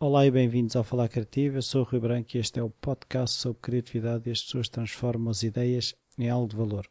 [0.00, 1.56] Olá e bem-vindos ao Falar Criativo.
[1.56, 4.68] Eu sou o Rui Branco e este é o podcast sobre criatividade e as pessoas
[4.68, 6.88] transformam as ideias em algo de valor.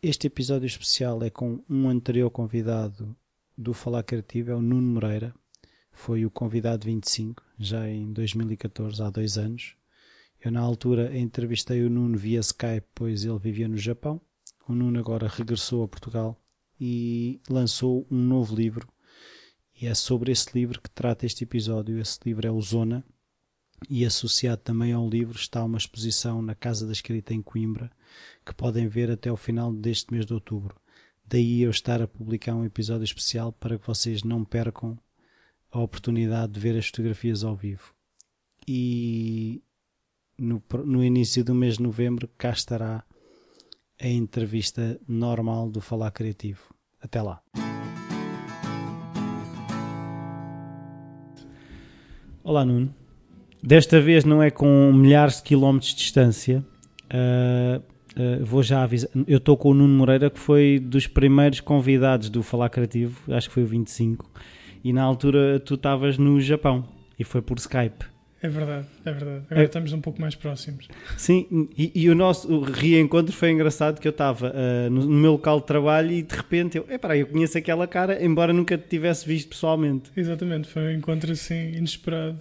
[0.00, 3.16] Este episódio especial é com um anterior convidado
[3.58, 5.34] do Falar Criativo, é o Nuno Moreira.
[5.90, 9.74] Foi o convidado 25, já em 2014, há dois anos.
[10.40, 14.20] Eu, na altura, entrevistei o Nuno via Skype, pois ele vivia no Japão.
[14.68, 16.40] O Nuno agora regressou a Portugal
[16.80, 18.91] e lançou um novo livro.
[19.82, 21.98] E é sobre esse livro que trata este episódio.
[21.98, 23.04] Esse livro é o Zona.
[23.90, 27.90] E associado também ao livro está uma exposição na Casa da Escrita em Coimbra,
[28.46, 30.76] que podem ver até o final deste mês de outubro.
[31.26, 34.96] Daí eu estar a publicar um episódio especial para que vocês não percam
[35.72, 37.92] a oportunidade de ver as fotografias ao vivo.
[38.68, 39.64] E
[40.38, 43.04] no, no início do mês de novembro cá estará
[44.00, 46.72] a entrevista normal do Falar Criativo.
[47.00, 47.42] Até lá.
[52.44, 52.92] Olá Nuno.
[53.62, 56.64] Desta vez não é com milhares de quilómetros de distância.
[57.04, 57.80] Uh,
[58.20, 59.08] uh, vou já avisar.
[59.28, 63.46] Eu estou com o Nuno Moreira, que foi dos primeiros convidados do Falar Criativo, acho
[63.48, 64.28] que foi o 25.
[64.82, 66.84] E na altura tu estavas no Japão
[67.16, 68.06] e foi por Skype.
[68.42, 69.44] É verdade, é verdade.
[69.48, 69.64] Agora é.
[69.64, 70.88] estamos um pouco mais próximos.
[71.16, 75.14] Sim, e, e o nosso o reencontro foi engraçado que eu estava uh, no, no,
[75.14, 78.76] meu local de trabalho e de repente eu, epá, eu conheço aquela cara, embora nunca
[78.76, 80.10] te tivesse visto pessoalmente.
[80.16, 82.40] Exatamente, foi um encontro assim inesperado.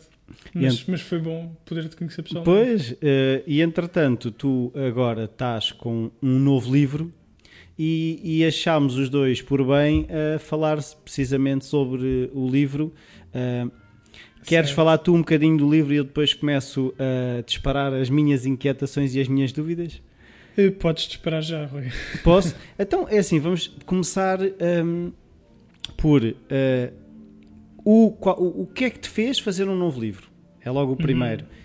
[0.55, 0.83] Mas, ent...
[0.87, 2.65] mas foi bom poder te conhecer pessoalmente.
[2.67, 7.13] Pois, uh, e entretanto, tu agora estás com um novo livro
[7.77, 12.91] e, e achámos os dois por bem a uh, falar precisamente sobre o livro.
[13.35, 13.80] Uh,
[14.45, 14.75] Queres certo.
[14.75, 19.13] falar tu um bocadinho do livro e eu depois começo a disparar as minhas inquietações
[19.15, 20.01] e as minhas dúvidas?
[20.57, 21.89] Eh, podes disparar já, Rui.
[22.23, 22.55] Posso?
[22.77, 25.11] Então é assim, vamos começar um,
[25.97, 26.35] por uh,
[27.83, 30.29] o, qual, o, o que é que te fez fazer um novo livro?
[30.63, 30.97] É logo o uhum.
[30.97, 31.45] primeiro.
[31.45, 31.61] Uhum.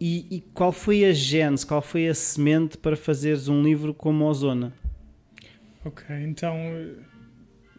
[0.00, 4.24] E, e, qual foi a gênese, qual foi a semente para fazeres um livro como
[4.24, 4.72] Ozona?
[5.84, 6.56] Ok, então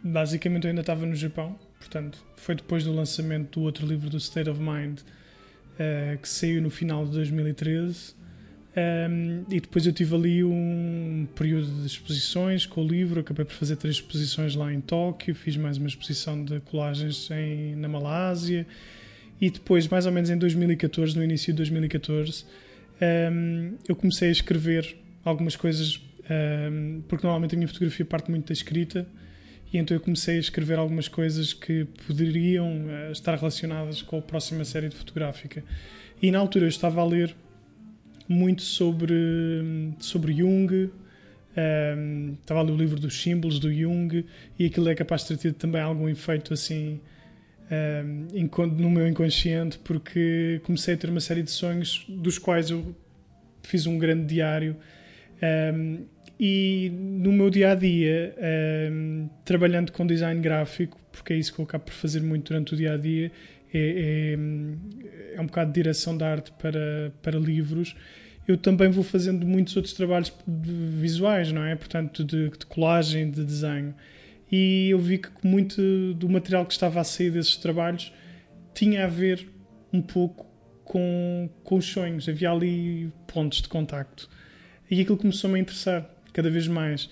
[0.04, 1.58] basicamente eu ainda estava no Japão
[1.92, 6.62] Portanto, foi depois do lançamento do outro livro do State of Mind, uh, que saiu
[6.62, 8.14] no final de 2013.
[8.14, 13.20] Um, ehm, e depois eu tive ali um período de exposições com o livro.
[13.20, 15.34] Acabei por fazer três exposições lá em Tóquio.
[15.34, 18.66] Fiz mais uma exposição de colagens em, na Malásia.
[19.38, 24.30] E depois, mais ou menos em 2014, no início de 2014, um, ehm, eu comecei
[24.30, 29.06] a escrever algumas coisas, um, ehm, porque normalmente a minha fotografia parte muito da escrita.
[29.72, 34.22] E então eu comecei a escrever algumas coisas que poderiam uh, estar relacionadas com a
[34.22, 35.64] próxima série de fotográfica.
[36.20, 37.34] E na altura eu estava a ler
[38.28, 39.14] muito sobre,
[39.98, 40.90] sobre Jung, um,
[41.56, 44.24] ehm, estava a ler o livro dos símbolos do Jung
[44.58, 47.00] e aquilo é capaz de ter tido também algum efeito assim
[47.70, 52.70] um, ehm, no meu inconsciente porque comecei a ter uma série de sonhos dos quais
[52.70, 52.94] eu
[53.62, 54.76] fiz um grande diário
[55.42, 55.98] um, ehm,
[56.44, 61.54] e no meu dia a dia, um, ehm, trabalhando com design gráfico, porque é isso
[61.54, 63.30] que eu acabo por fazer muito durante o dia a dia,
[63.72, 67.94] é, é, é um bocado de direção de arte para, para livros.
[68.44, 71.76] Eu também vou fazendo muitos outros trabalhos visuais, não é?
[71.76, 73.94] Portanto, de, de colagem, de desenho.
[74.50, 75.80] E eu vi que muito
[76.14, 78.12] do material que estava a sair desses trabalhos
[78.74, 79.48] tinha a ver
[79.92, 80.44] um pouco
[80.82, 82.28] com, com os sonhos.
[82.28, 84.28] Havia ali pontos de contacto.
[84.90, 87.10] E aquilo começou-me a interessar cada vez mais.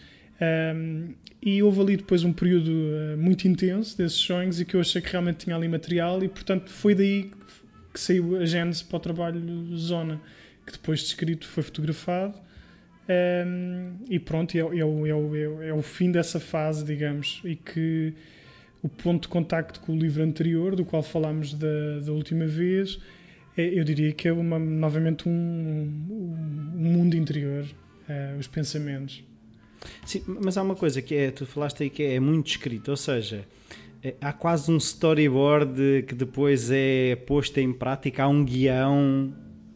[0.75, 4.81] Um, e houve ali depois um período uh, muito intenso desses sonhos e que eu
[4.81, 7.31] achei que realmente tinha ali material e portanto foi daí
[7.93, 10.21] que saiu a gênese para o trabalho Zona,
[10.65, 12.35] que depois de escrito foi fotografado
[13.11, 18.15] um, e pronto, é, é, é, é, é, o fim dessa fase, digamos, e que
[18.83, 23.01] o ponto de contacto com o livro anterior, do qual falámos da, da última vez,
[23.57, 27.67] é, eu diria que é uma, novamente um, um mundo interior
[28.11, 29.25] uh, os pensamentos.
[30.05, 32.97] Sim, mas há uma coisa que é, tu falaste aí que é muito escrito, ou
[32.97, 33.47] seja,
[34.03, 39.33] é, há quase um storyboard que depois é posto em prática, há um guião.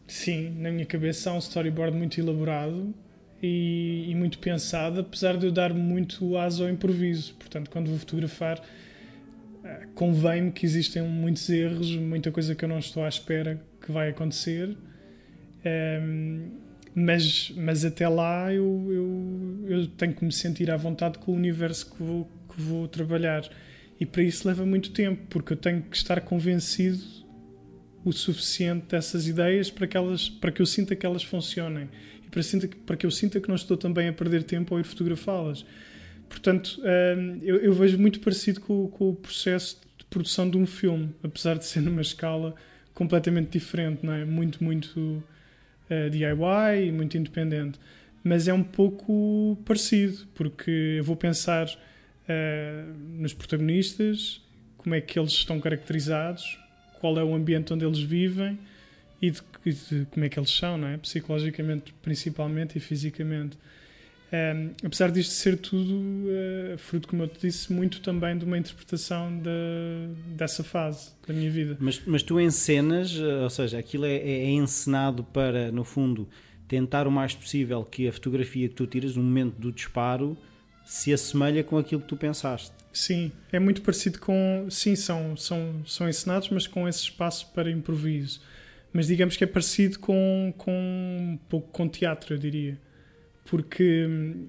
[0.07, 2.93] Sim, na minha cabeça há um storyboard muito elaborado
[3.41, 7.33] e, e muito pensado, apesar de eu dar muito aso ao improviso.
[7.35, 8.61] Portanto, quando vou fotografar,
[9.63, 13.91] eh, convém-me que existem muitos erros, muita coisa que eu não estou à espera que
[13.91, 14.69] vai acontecer.
[14.69, 14.75] Um,
[15.65, 16.64] ehm,
[16.95, 21.35] mas, mas até lá eu, eu, eu tenho que me sentir à vontade com o
[21.35, 23.43] universo que vou, que vou trabalhar.
[23.99, 27.03] E para isso leva muito tempo, porque eu tenho que estar convencido
[28.05, 31.89] o suficiente dessas ideias para que, elas, para que eu sinta que elas funcionem
[32.25, 34.79] e para, sinta, para que eu sinta que não estou também a perder tempo ao
[34.79, 35.65] ir fotografá-las.
[36.29, 40.65] Portanto, hum, eu, eu, vejo muito parecido com, com, o processo de produção de um
[40.65, 42.55] filme, apesar de ser numa escala
[42.93, 44.23] completamente diferente, não é?
[44.23, 45.23] Muito, muito
[45.89, 47.79] eh, DIY e muito independente.
[48.23, 54.41] Mas é um pouco parecido, porque eu vou pensar uh, nos protagonistas,
[54.77, 56.59] como é que eles estão caracterizados,
[56.99, 58.57] qual é o ambiente onde eles vivem
[59.21, 60.97] e de, de como é que eles são, não é?
[60.97, 63.57] Psicologicamente, principalmente, e fisicamente.
[64.33, 68.57] Um, apesar disto ser tudo uh, fruto, como eu te disse, muito também de uma
[68.57, 71.77] interpretação de, dessa fase da minha vida.
[71.79, 76.27] Mas, mas tu encenas, eh, ou seja, aquilo é, é, encenado para, no fundo,
[76.67, 80.37] tentar o mais possível que a fotografia que tu tiras no momento do disparo
[80.83, 82.71] se assemelha com aquilo que tu pensaste.
[82.91, 84.67] Sim, é muito parecido com.
[84.69, 88.41] Sim, são, são, são encenados, mas com esse espaço para improviso.
[88.91, 92.79] Mas digamos que é parecido com, com um pouco com teatro, eu diria
[93.45, 94.47] porque hum,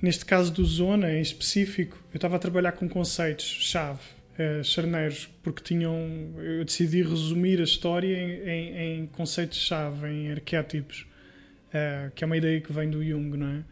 [0.00, 4.00] neste caso do Zona em específico, eu estava a trabalhar com conceitos-chave,
[4.38, 6.34] uh, charneiros, porque tinham.
[6.38, 11.06] Eu decidi resumir a história em, em, em conceitos-chave, em arquétipos,
[11.68, 13.64] uh, que é uma ideia que vem do Jung, não é?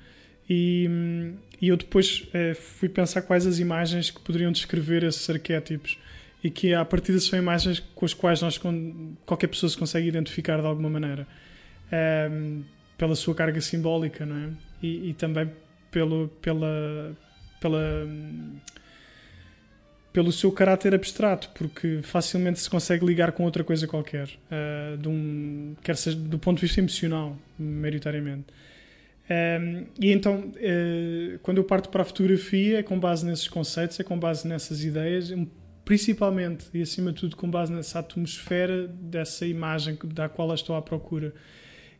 [0.49, 5.28] E, hum, e eu depois uh, fui pensar quais as imagens que poderiam descrever esses
[5.31, 5.99] arquétipos
[6.43, 8.58] e que a partir são imagens com as quais nós,
[9.26, 11.26] qualquer pessoa se consegue identificar de alguma maneira.
[13.00, 14.50] Pela sua carga simbólica, não é?
[14.82, 15.50] E, e também
[15.91, 17.17] pelo, pela,
[17.58, 18.06] pela,
[20.12, 25.08] pelo seu caráter abstrato, porque facilmente se consegue ligar com outra coisa qualquer, uh, de
[25.08, 28.49] um, quer seja do ponto de vista emocional, maioritariamente.
[29.31, 33.49] Um, ehm, e então, uh, quando eu parto para a fotografia, é com base nesses
[33.49, 35.32] conceitos, é com base nessas ideias,
[35.87, 40.76] principalmente e acima de tudo com base nessa atmosfera dessa imagem da qual eu estou
[40.76, 41.32] à procura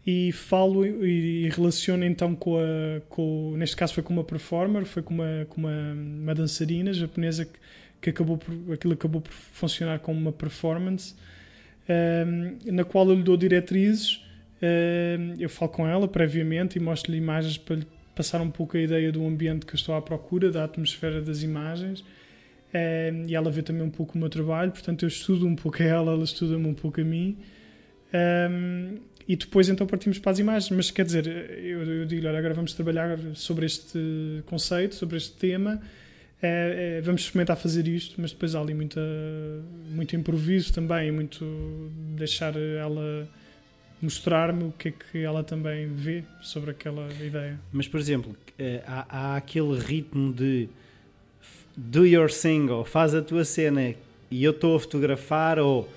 [0.07, 5.03] e falo e, relaciono então com a com, neste caso foi com uma performer foi
[5.03, 7.59] com uma com uma, uma dançarina japonesa que,
[8.01, 11.15] que acabou por, aquilo acabou por funcionar como uma performance
[11.89, 14.25] um, na qual eu lhe dou diretrizes
[14.63, 18.81] um, eu falo com ela previamente e mostro-lhe imagens para lhe passar um pouco a
[18.81, 22.01] ideia do ambiente que eu estou à procura da atmosfera das imagens
[22.73, 25.83] um, e ela vê também um pouco o meu trabalho portanto eu estudo um pouco
[25.83, 27.37] a ela ela estuda-me um pouco a mim
[29.29, 30.71] e depois então partimos para as imagens.
[30.71, 33.99] Mas quer dizer, eu, eu digo, olha, agora vamos trabalhar sobre este
[34.47, 35.81] conceito, sobre este tema.
[36.43, 39.01] É, é, vamos experimentar fazer isto, mas depois há ali muita,
[39.91, 41.45] muito improviso também, muito
[42.17, 43.29] deixar ela
[44.01, 47.61] mostrar-me o que é que ela também vê sobre aquela ideia.
[47.71, 50.69] Mas, por exemplo, eh, há, há aquele ritmo de
[51.77, 53.95] do your single, faz a tua cena
[54.31, 55.89] e eu estou a fotografar, ou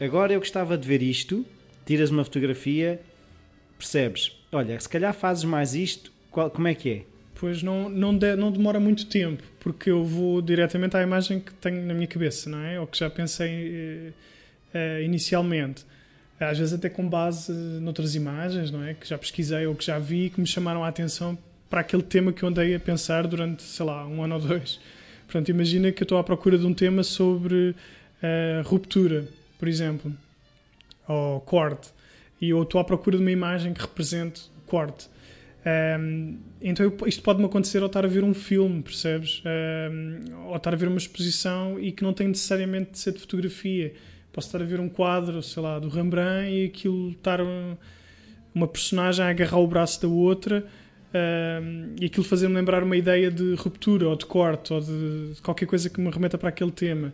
[0.00, 1.44] agora eu gostava de ver isto,
[1.90, 3.00] tiras uma fotografia,
[3.76, 7.02] percebes, olha, se calhar fazes mais isto, qual, como é que é?
[7.34, 11.52] Pois não, não, de, não demora muito tempo, porque eu vou diretamente à imagem que
[11.54, 12.78] tenho na minha cabeça, não é?
[12.78, 14.12] Ou que já pensei
[14.72, 15.84] uh, inicialmente.
[16.38, 18.94] Às vezes até com base noutras imagens, não é?
[18.94, 21.36] Que já pesquisei ou que já vi que me chamaram a atenção
[21.68, 24.78] para aquele tema que eu andei a pensar durante, sei lá, um ano ou dois.
[25.26, 27.70] Portanto, imagina que eu estou à procura de um tema sobre
[28.22, 29.26] uh, ruptura,
[29.58, 30.14] por exemplo
[31.10, 31.90] ou corte,
[32.40, 35.08] e eu estou à procura de uma imagem que represente corte.
[36.00, 39.42] Um, então eu, isto pode-me acontecer ao estar a ver um filme, percebes?
[39.44, 43.18] Um, ou estar a ver uma exposição e que não tem necessariamente de ser de
[43.18, 43.92] fotografia.
[44.32, 47.76] Posso estar a ver um quadro, sei lá, do Rembrandt e aquilo estar um,
[48.54, 50.64] uma personagem a agarrar o braço da outra
[51.12, 55.42] um, e aquilo fazer-me lembrar uma ideia de ruptura ou de corte ou de, de
[55.42, 57.12] qualquer coisa que me remeta para aquele tema.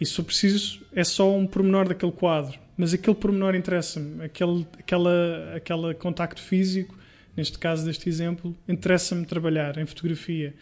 [0.00, 4.66] E se for preciso, é só um pormenor daquele quadro mas aquele pormenor interessa-me, aquele
[4.78, 6.96] aquela, aquele contacto físico,
[7.36, 10.54] neste caso deste exemplo, interessa-me trabalhar em fotografia.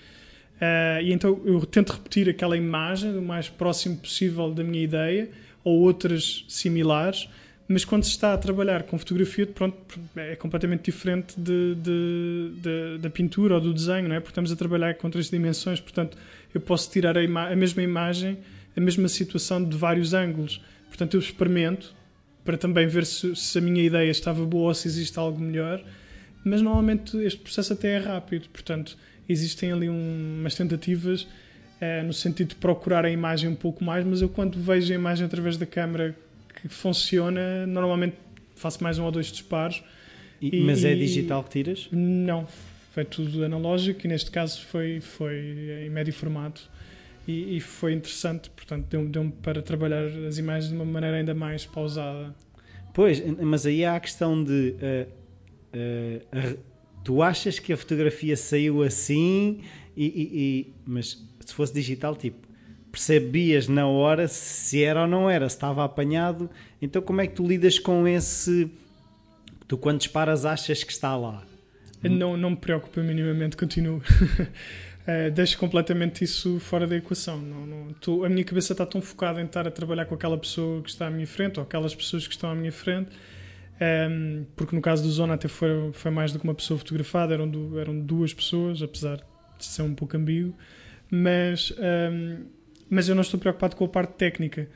[0.56, 5.28] Uh, e então eu tento repetir aquela imagem o mais próximo possível da minha ideia,
[5.64, 7.28] ou outras similares,
[7.68, 9.76] mas quando se está a trabalhar com fotografia, pronto,
[10.16, 14.20] é completamente diferente de, de, de, da pintura ou do desenho, não é?
[14.20, 16.18] Porque estamos a trabalhar com três dimensões, portanto
[16.54, 18.38] eu posso tirar a, a mesma imagem,
[18.76, 20.60] a mesma situação de vários ângulos.
[20.88, 21.94] Portanto, eu experimento,
[22.44, 25.82] para também ver se, se, a minha ideia estava boa ou se existe algo melhor.
[26.44, 28.96] Mas normalmente este processo até é rápido, portanto,
[29.28, 31.26] existem ali um, umas tentativas
[31.80, 34.94] é, no sentido de procurar a imagem um pouco mais, mas eu quando vejo a
[34.94, 36.16] imagem através da câmera
[36.60, 38.16] que funciona, normalmente
[38.54, 39.82] faço mais um ou dois disparos.
[40.40, 41.88] E, e, mas é digital que tiras?
[41.90, 42.46] Não,
[42.92, 46.70] foi tudo analógico e neste caso foi, foi em médio formato
[47.26, 51.34] e, e foi interessante, portanto, deu-me deu para trabalhar as imagens de uma maneira ainda
[51.34, 52.34] mais pausada.
[52.92, 54.74] Pois, mas aí há a questão de.
[54.80, 56.58] Uh, uh,
[57.04, 59.60] tu achas que a fotografia saiu assim,
[59.96, 62.46] e, e, e, mas se fosse digital, tipo,
[62.90, 66.50] percebias na hora se era ou não era, se estava apanhado.
[66.80, 68.70] Então, como é que tu lidas com esse.
[69.66, 71.44] Tu, quando disparas, achas que está lá?
[72.02, 74.02] Não, não me preocupa minimamente, continuo.
[75.06, 77.40] uh, deixo completamente isso fora da equação.
[77.40, 80.38] Não, não, tô, a minha cabeça está tão focada em estar a trabalhar com aquela
[80.38, 83.10] pessoa que está à minha frente ou aquelas pessoas que estão à minha frente.
[83.10, 86.78] Um, ehm, porque no caso do Zona até foi, foi mais do que uma pessoa
[86.78, 89.16] fotografada, eram, do, eram duas pessoas, apesar
[89.58, 90.54] de ser um pouco ambíguo.
[91.10, 92.46] Mas, um, ehm,
[92.88, 94.68] mas eu não estou preocupado com a parte técnica.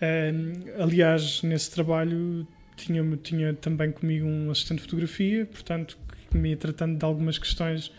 [0.00, 2.46] Um, ehm, aliás, nesse trabalho
[2.76, 5.98] tinha, tinha também comigo um assistente de fotografia, portanto,
[6.30, 7.92] que me ia tratando de algumas questões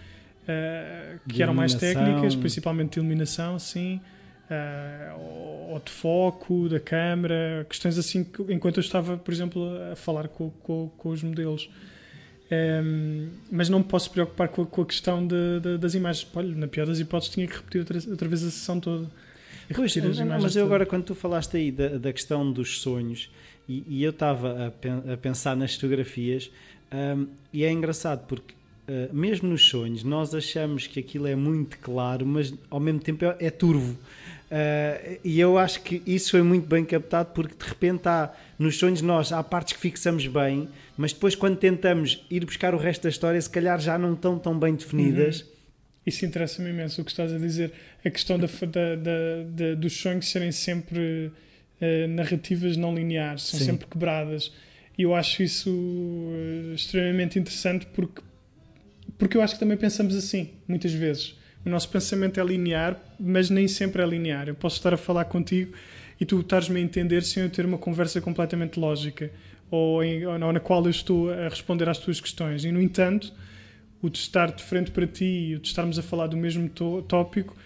[0.49, 4.01] uh, que eram mais técnicas, principalmente de iluminação, sim,
[4.49, 9.95] uh, ou de foco, da câmera, questões assim, que, enquanto eu estava, por exemplo, a
[9.95, 11.69] falar com, com, com os modelos.
[12.51, 15.93] Um, ehm, mas não me posso preocupar com a, com a questão de, de, das
[15.93, 16.27] imagens.
[16.33, 19.07] Olha, na pior das hipóteses, tinha que repetir outra, outra vez a sessão toda.
[19.75, 23.29] Pois, não, mas eu agora, quando tu falaste aí da, da questão dos sonhos,
[23.67, 26.49] e, e eu estava a, a, pensar nas fotografias,
[26.91, 28.55] um, e é engraçado porque,
[28.89, 33.23] uh, mesmo nos sonhos, nós achamos que aquilo é muito claro, mas ao mesmo tempo
[33.25, 33.93] é, é turvo.
[34.51, 38.77] Uh, e eu acho que isso foi muito bem captado porque de repente há, nos
[38.77, 40.67] sonhos nós há partes que fixamos bem,
[40.97, 44.39] mas depois quando tentamos ir buscar o resto da história, se calhar já não estão
[44.39, 45.41] tão bem definidas.
[45.41, 45.47] Uhum.
[46.07, 47.71] Isso interessa-me imenso o que estás a dizer.
[48.03, 48.95] A questão da, da,
[49.45, 51.31] da, dos sonhos serem sempre
[51.79, 53.65] uh, narrativas não lineares, são Sim.
[53.65, 54.51] sempre quebradas.
[54.97, 55.69] E eu acho isso
[56.73, 58.21] extremamente interessante porque,
[59.19, 61.35] porque eu acho que também pensamos assim, muitas vezes.
[61.65, 64.47] O nosso pensamento é linear, mas nem sempre é linear.
[64.47, 65.73] Eu posso estar a falar contigo
[66.19, 69.29] e tu estás-me a entender sem eu ter uma conversa completamente lógica
[69.69, 72.63] ou, em, ou na qual eu estou a responder às tuas questões.
[72.63, 73.33] E, no entanto,
[74.01, 76.69] o de estar de frente para ti e o de estarmos a falar do mesmo
[76.69, 77.57] tópico,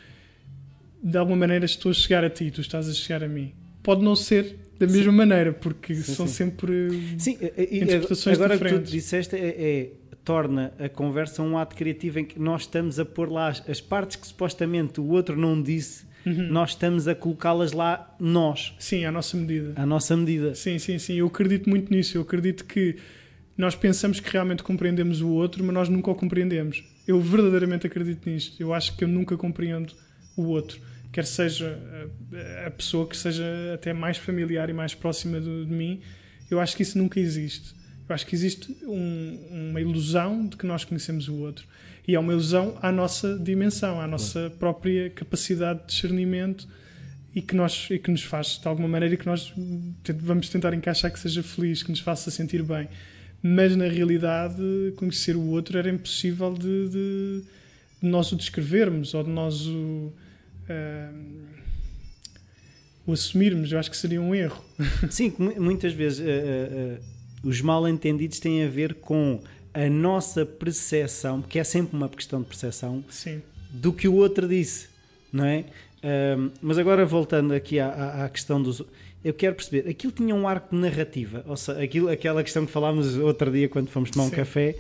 [1.03, 3.53] de alguma maneira estou a chegar a ti, tu estás a chegar a mim.
[3.83, 5.17] Pode não ser da mesma sim.
[5.17, 6.33] maneira, porque sim, são sim.
[6.33, 7.37] sempre sim,
[7.71, 8.61] interpretações agora diferentes.
[8.61, 9.91] Agora que tu disseste é, é,
[10.23, 13.81] torna a conversa um ato criativo em que nós estamos a pôr lá as, as
[13.81, 16.47] partes que supostamente o outro não disse, uhum.
[16.49, 18.73] nós estamos a colocá-las lá nós.
[18.79, 19.73] Sim, à nossa medida.
[19.75, 20.55] À nossa medida.
[20.55, 21.15] Sim, sim, sim.
[21.15, 22.17] Eu acredito muito nisso.
[22.17, 22.95] Eu acredito que
[23.57, 26.83] nós pensamos que realmente compreendemos o outro, mas nós nunca o compreendemos.
[27.07, 28.61] Eu verdadeiramente acredito nisto.
[28.61, 29.93] Eu acho que eu nunca compreendo
[30.35, 30.79] o outro
[31.13, 31.79] quer seja
[32.65, 36.01] a, pessoa que seja até mais familiar e mais próxima de, de, mim,
[36.49, 37.75] eu acho que isso nunca existe.
[38.07, 41.65] Eu acho que existe um, uma ilusão de que nós conhecemos o outro.
[42.07, 46.67] E é uma ilusão à nossa dimensão, à nossa própria capacidade de discernimento
[47.33, 49.53] e que, nós, e que nos faz, de alguma maneira, e que nós
[50.19, 52.87] vamos tentar encaixar que seja feliz, que nos faça sentir bem.
[53.41, 54.61] Mas, na realidade,
[54.97, 57.43] conhecer o outro era impossível de, de,
[58.01, 60.13] de nós o descrevermos ou de nós o
[60.69, 61.53] uh,
[63.05, 64.63] o assumirmos, eu acho que seria um erro.
[65.09, 67.03] Sim, muitas vezes uh, uh,
[67.43, 69.41] os mal-entendidos têm a ver com
[69.73, 73.41] a nossa percepção, que é sempre uma questão de percepção, Sim.
[73.69, 74.87] do que o outro disse,
[75.31, 75.65] não é?
[76.61, 78.83] mas agora voltando aqui à, à, questão dos.
[79.23, 82.71] Eu quero perceber, aquilo tinha um arco de narrativa, ou seja, aquilo, aquela questão que
[82.71, 84.33] falámos outro dia quando fomos tomar Sim.
[84.33, 84.75] um café,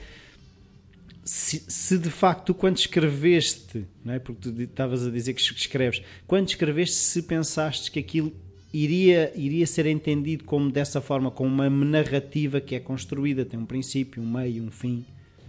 [1.23, 4.19] se, se, de facto quando escreveste, não é?
[4.19, 8.33] porque tu estavas a dizer que escreves, quando escreveste, se pensaste que aquilo
[8.73, 13.65] iria, iria ser entendido como dessa forma, como uma narrativa que é construída, tem um
[13.65, 15.05] princípio, um meio, um fim.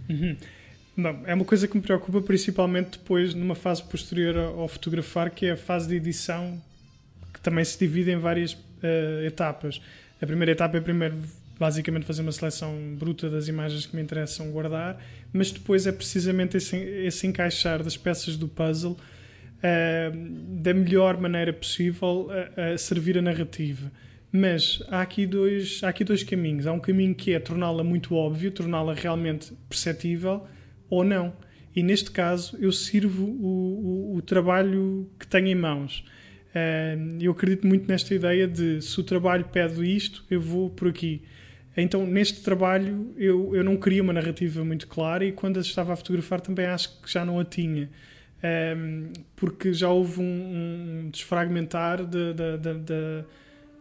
[0.07, 0.37] Uhum.
[0.95, 5.47] Não, é uma coisa que me preocupa principalmente depois numa fase posterior ao fotografar, que
[5.47, 6.61] é a fase de edição,
[7.33, 9.81] que também se divide em várias uh, etapas.
[10.21, 11.17] A primeira etapa é primeiro
[11.59, 15.01] basicamente fazer uma seleção bruta das imagens que me interessam guardar,
[15.33, 18.97] mas depois é precisamente esse, esse encaixar das peças do puzzle
[19.65, 23.91] uh, da melhor maneira possível a, servir a narrativa.
[24.31, 26.67] Mas há aqui, dois, há aqui dois caminhos.
[26.67, 30.45] Há um caminho que é torná-la muito óbvio, torná-la realmente perceptível
[30.89, 31.33] ou não.
[31.75, 36.05] E neste caso eu sirvo o, o, o trabalho que tenho em mãos.
[36.49, 40.89] Uh, eu acredito muito nesta ideia de se o trabalho pede isto, eu vou por
[40.89, 41.21] aqui.
[41.77, 45.91] Então, neste trabalho, eu, eu não queria uma narrativa muito clara e quando a estava
[45.91, 47.89] a fotografar também acho que já não a tinha.
[48.45, 53.23] Ehm, porque já houve um, um desfragmentar de, de, de,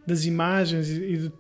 [0.06, 1.32] das imagens e de,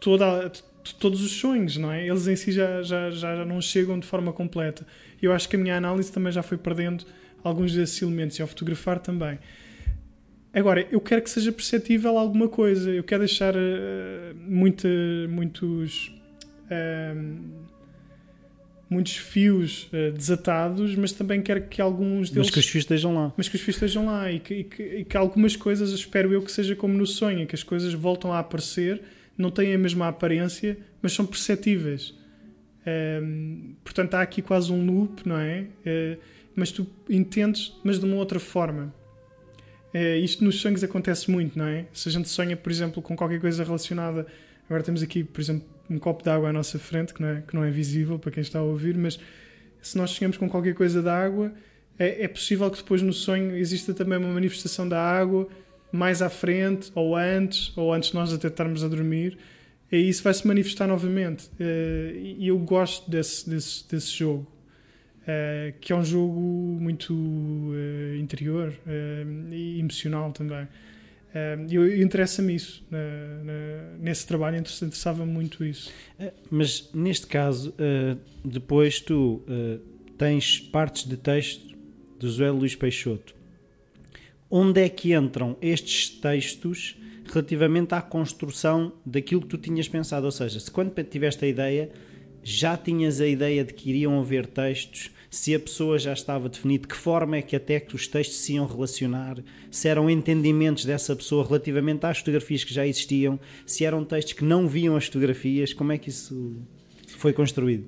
[0.00, 2.06] toda, de todos os sonhos, não é?
[2.06, 4.86] Eles em si já, já, já não chegam de forma completa.
[5.20, 7.04] Eu acho que a minha análise também já foi perdendo
[7.44, 9.38] alguns desses elementos e ao fotografar também.
[10.52, 12.90] Agora, eu quero que seja perceptível alguma coisa.
[12.90, 14.88] Eu quero deixar uh, muita,
[15.28, 16.08] muitos.
[16.64, 17.69] Uh,
[18.90, 22.48] muitos fios uh, desatados, mas também quero que alguns deles.
[22.48, 23.32] Mas que os fios estejam lá.
[23.36, 26.32] Mas que os fios estejam lá e que, e que, e que algumas coisas, espero
[26.32, 29.00] eu que seja como no sonho, que as coisas voltam a aparecer,
[29.38, 32.12] não têm a mesma aparência, mas são perceptíveis.
[33.22, 35.66] Um, portanto, há aqui quase um loop, não é?
[35.86, 36.18] Uh,
[36.56, 38.92] mas tu entendes, mas de uma outra forma.
[39.94, 41.86] Uh, isto nos sonhos acontece muito, não é?
[41.92, 44.26] Se a gente sonha, por exemplo, com qualquer coisa relacionada.
[44.68, 47.42] Agora temos aqui, por exemplo, um copo de água à nossa frente, que não é,
[47.46, 49.18] que não é visível para quem está a ouvir, mas
[49.82, 51.52] se nós sonhamos com qualquer coisa da água,
[51.98, 55.48] é, é possível que depois no sonho exista também uma manifestação da água
[55.92, 59.36] mais à frente, ou antes, ou antes de nós até estarmos a dormir,
[59.90, 61.50] e isso vai se manifestar novamente.
[61.58, 64.46] Eh, e eu gosto desse, desse, desse jogo,
[65.26, 67.12] eh, que é um jogo muito
[67.74, 68.72] eh, interior
[69.50, 70.68] e emocional também.
[71.68, 72.84] E uh, interessa-me isso,
[74.00, 75.90] nesse trabalho interessava-me muito isso.
[76.18, 79.78] Eh, mas neste caso, uh, depois tu uh,
[80.18, 81.68] tens partes de texto
[82.18, 83.34] de José Luís Peixoto.
[84.50, 86.96] Onde é que entram estes textos
[87.32, 90.26] relativamente à construção daquilo que tu tinhas pensado?
[90.26, 91.90] Ou seja, se quando tiveste a ideia,
[92.42, 96.82] já tinhas a ideia de que iriam haver textos se a pessoa já estava definido,
[96.82, 99.38] de que forma é que até que os textos se iam relacionar,
[99.70, 104.44] se eram entendimentos dessa pessoa relativamente às fotografias que já existiam, se eram textos que
[104.44, 106.56] não viam as fotografias, como é que isso
[107.06, 107.86] foi construído?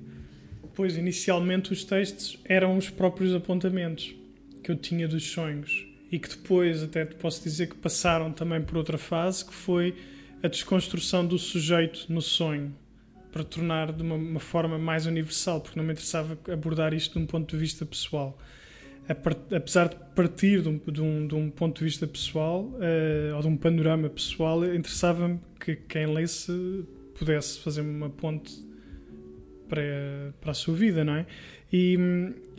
[0.73, 4.15] Pois, inicialmente os textos eram os próprios apontamentos
[4.63, 8.61] que eu tinha dos sonhos e que depois até te posso dizer que passaram também
[8.61, 9.93] por outra fase que foi
[10.41, 12.73] a desconstrução do sujeito no sonho
[13.33, 17.23] para tornar de uma, uma, forma mais universal, porque não me interessava abordar isto de
[17.23, 18.37] um ponto de vista pessoal.
[19.51, 23.41] Apesar de partir de um, de um, de um ponto de vista pessoal, uh, ou
[23.41, 26.85] de um panorama pessoal, interessava-me que quem lesse
[27.17, 28.53] pudesse fazer uma ponte
[29.67, 31.25] para, para a sua vida, não é?
[31.71, 31.97] E,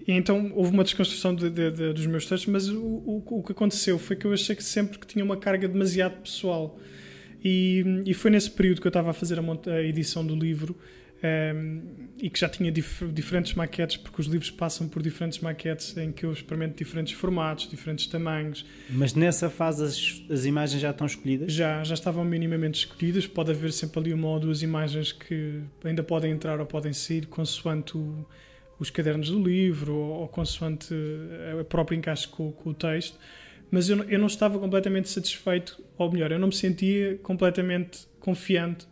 [0.08, 3.42] e então houve uma desconstrução de, de, de, dos meus textos, mas o, o, o
[3.44, 6.76] que aconteceu foi que eu achei que sempre que tinha uma carga demasiado pessoal
[7.44, 10.74] e, e foi nesse período que eu estava a fazer a, a edição do livro
[11.22, 11.82] um, ehm,
[12.22, 16.10] e que já tinha dif diferentes maquetes, porque os livros passam por diferentes maquetes em
[16.10, 18.64] que eu experimento diferentes formatos, diferentes tamanhos.
[18.88, 21.52] Mas nessa fase as, as imagens já estão escolhidas?
[21.52, 23.26] Já, já estavam minimamente escolhidas.
[23.26, 27.26] Pode haver sempre ali uma ou duas imagens que ainda podem entrar ou podem sair,
[27.26, 28.26] consoante o,
[28.78, 30.94] os cadernos do livro ou, ou consoante
[31.60, 33.18] a própria encaixe com, com o texto
[33.74, 38.86] mas eu, eu não estava completamente satisfeito, ou melhor, eu não me sentia completamente confiante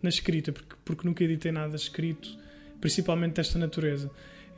[0.00, 2.38] na escrita, porque, porque nunca editei nada escrito,
[2.80, 4.08] principalmente desta natureza.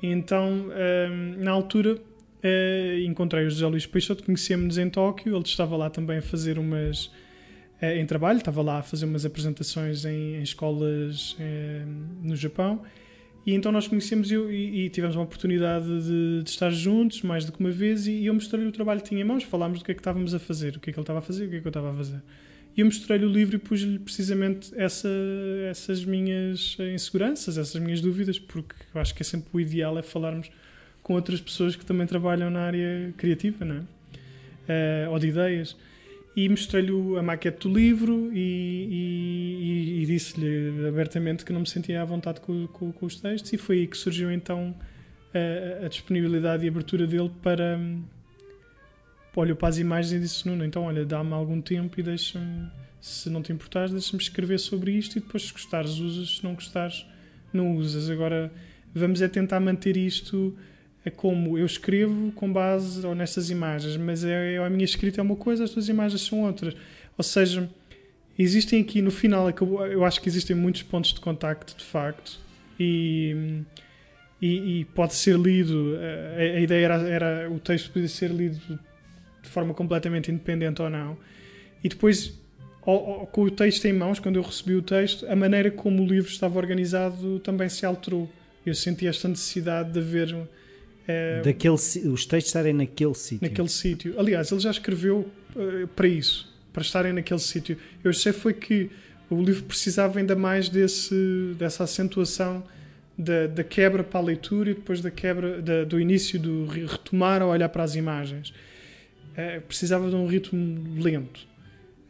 [0.03, 5.43] E então, hum, na altura, uh, encontrei o José Luís Peixoto, conhecemos-nos em Tóquio, ele
[5.43, 7.07] estava lá também a fazer umas.
[7.81, 11.87] Uh, em trabalho, estava lá a fazer umas apresentações em, em escolas uh,
[12.23, 12.83] no Japão
[13.44, 17.52] e então nós conhecemos e, e, tivemos uma oportunidade de, de, estar juntos mais do
[17.52, 19.85] que uma vez e, e eu mostrei-lhe o trabalho que tinha em mãos, falámos do
[19.85, 21.50] que é que estávamos a fazer, o que é que ele estava a fazer, o
[21.50, 22.22] que é que eu estava a fazer.
[22.76, 25.09] E eu mostrei-lhe o livro e pus-lhe precisamente essa,
[25.68, 30.02] essas minhas inseguranças, essas minhas dúvidas, porque eu acho que é sempre o ideal é
[30.02, 30.50] falarmos
[31.02, 33.81] com outras pessoas que também trabalham na área criativa, não é?
[34.62, 35.76] Uh, ou de ideias
[36.35, 42.01] e mostrei-lhe a maquete do livro e, e, e disse-lhe abertamente que não me sentia
[42.01, 44.75] à vontade com, com, com, os textos e foi aí que surgiu então
[45.35, 47.79] a, a disponibilidade e a abertura dele para
[49.35, 53.29] olhou para as imagens e disse Nuno, então olha, dá-me algum tempo e deixa-me se
[53.29, 57.05] não te importares, deixa-me escrever sobre isto e depois se gostares usas, se não gostares
[57.53, 58.09] não usas.
[58.09, 58.53] Agora
[58.95, 60.57] vamos é tentar manter isto
[61.05, 65.21] é como eu escrevo com base ou nessas imagens, mas é, é, a minha escrita
[65.21, 66.75] é uma coisa, as tuas imagens são outras.
[67.19, 67.69] Ou seja,
[68.38, 69.49] existem aqui no final,
[69.91, 72.38] eu acho que existem muitos pontos de contacto de facto,
[72.79, 73.62] e,
[74.41, 75.97] e, e pode ser lido.
[76.37, 78.79] A, a ideia era, era o texto podia ser lido
[79.43, 81.17] de forma completamente independente ou não,
[81.83, 82.41] e depois.
[82.81, 86.31] com o texto em mãos, quando eu recebi o texto, a maneira como o livro
[86.31, 88.31] estava organizado também se alterou.
[88.65, 90.37] Eu senti esta necessidade de haver
[91.07, 93.49] é, Daquele, os textos estarem naquele sítio.
[93.49, 94.19] Naquele sítio.
[94.19, 97.77] Aliás, ele já escreveu uh, para isso, para estarem naquele sítio.
[98.05, 98.91] Eu achei foi que
[99.29, 102.62] o livro precisava ainda mais desse, dessa acentuação
[103.19, 107.43] da, da quebra para a leitura e depois da quebra da, do início do retomar
[107.43, 108.51] a olhar para as imagens.
[108.51, 111.52] Uh, precisava de um ritmo lento.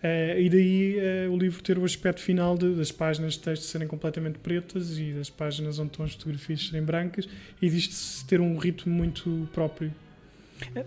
[0.02, 0.96] Uh, e daí
[1.28, 4.98] uh, o livro ter o aspecto final de, das páginas de texto serem completamente pretas
[4.98, 7.28] e das páginas onde estão as fotografias serem brancas
[7.60, 9.94] e disto ter um ritmo muito próprio.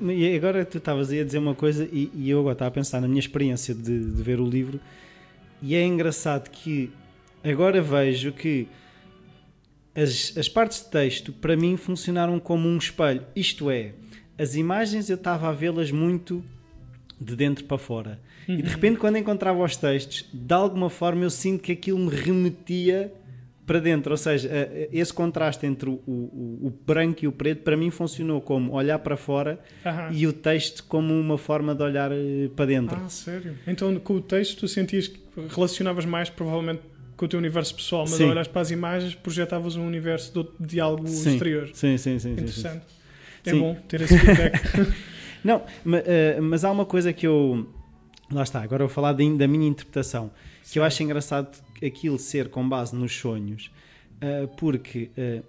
[0.01, 2.99] E agora tu estavas a dizer uma coisa e, e, eu agora estava a pensar
[2.99, 4.81] na minha experiência de, de ver o livro
[5.61, 6.91] e é engraçado que
[7.41, 8.67] agora vejo que
[9.95, 13.25] as, as partes de texto, para mim, funcionaram como um espelho.
[13.33, 13.93] Isto é,
[14.37, 16.43] as imagens eu estava a vê-las muito
[17.19, 18.19] de dentro para fora.
[18.47, 18.59] Uhum.
[18.59, 22.09] E de repente, quando encontrava os textos, de alguma forma eu sinto que aquilo me
[22.15, 23.11] remetia
[23.65, 24.11] para dentro.
[24.11, 24.49] Ou seja,
[24.91, 28.99] esse contraste entre o, o, o branco e o preto, para mim, funcionou como olhar
[28.99, 30.11] para fora uhum.
[30.11, 32.97] e o texto como uma forma de olhar eh, para dentro.
[33.03, 33.57] Ah, sério?
[33.67, 36.81] Então, com o texto, tu sentias que relacionavas mais, provavelmente,
[37.17, 38.25] com o teu universo pessoal, mas sim.
[38.25, 41.33] ao olhar para as imagens, projetavas um universo de, de algo sim.
[41.33, 41.69] exterior.
[41.73, 42.33] Sim, sim, sim.
[42.33, 42.85] Interessante.
[43.43, 44.59] Sim, é bom ter esse feedback.
[45.43, 46.03] Não, mas,
[46.41, 47.67] mas há uma coisa que eu.
[48.31, 50.31] Lá está, agora eu vou falar de, da minha interpretação.
[50.63, 50.73] Sim.
[50.73, 53.71] Que eu acho engraçado aquilo ser com base nos sonhos,
[54.15, 55.43] uh, porque uh,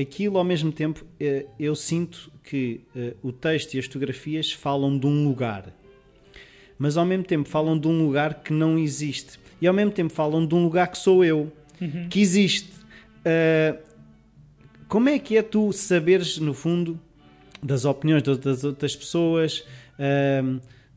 [0.00, 1.04] aquilo ao mesmo tempo
[1.58, 2.80] eu sinto que
[3.22, 5.74] o texto e as fotografias falam de um lugar,
[6.78, 10.12] mas ao mesmo tempo falam de um lugar que não existe e ao mesmo tempo
[10.12, 12.08] falam de um lugar que sou eu, uhum.
[12.08, 12.72] que existe.
[14.88, 16.98] como é que é tu saberes, no fundo,
[17.62, 19.64] das opiniões das outras pessoas,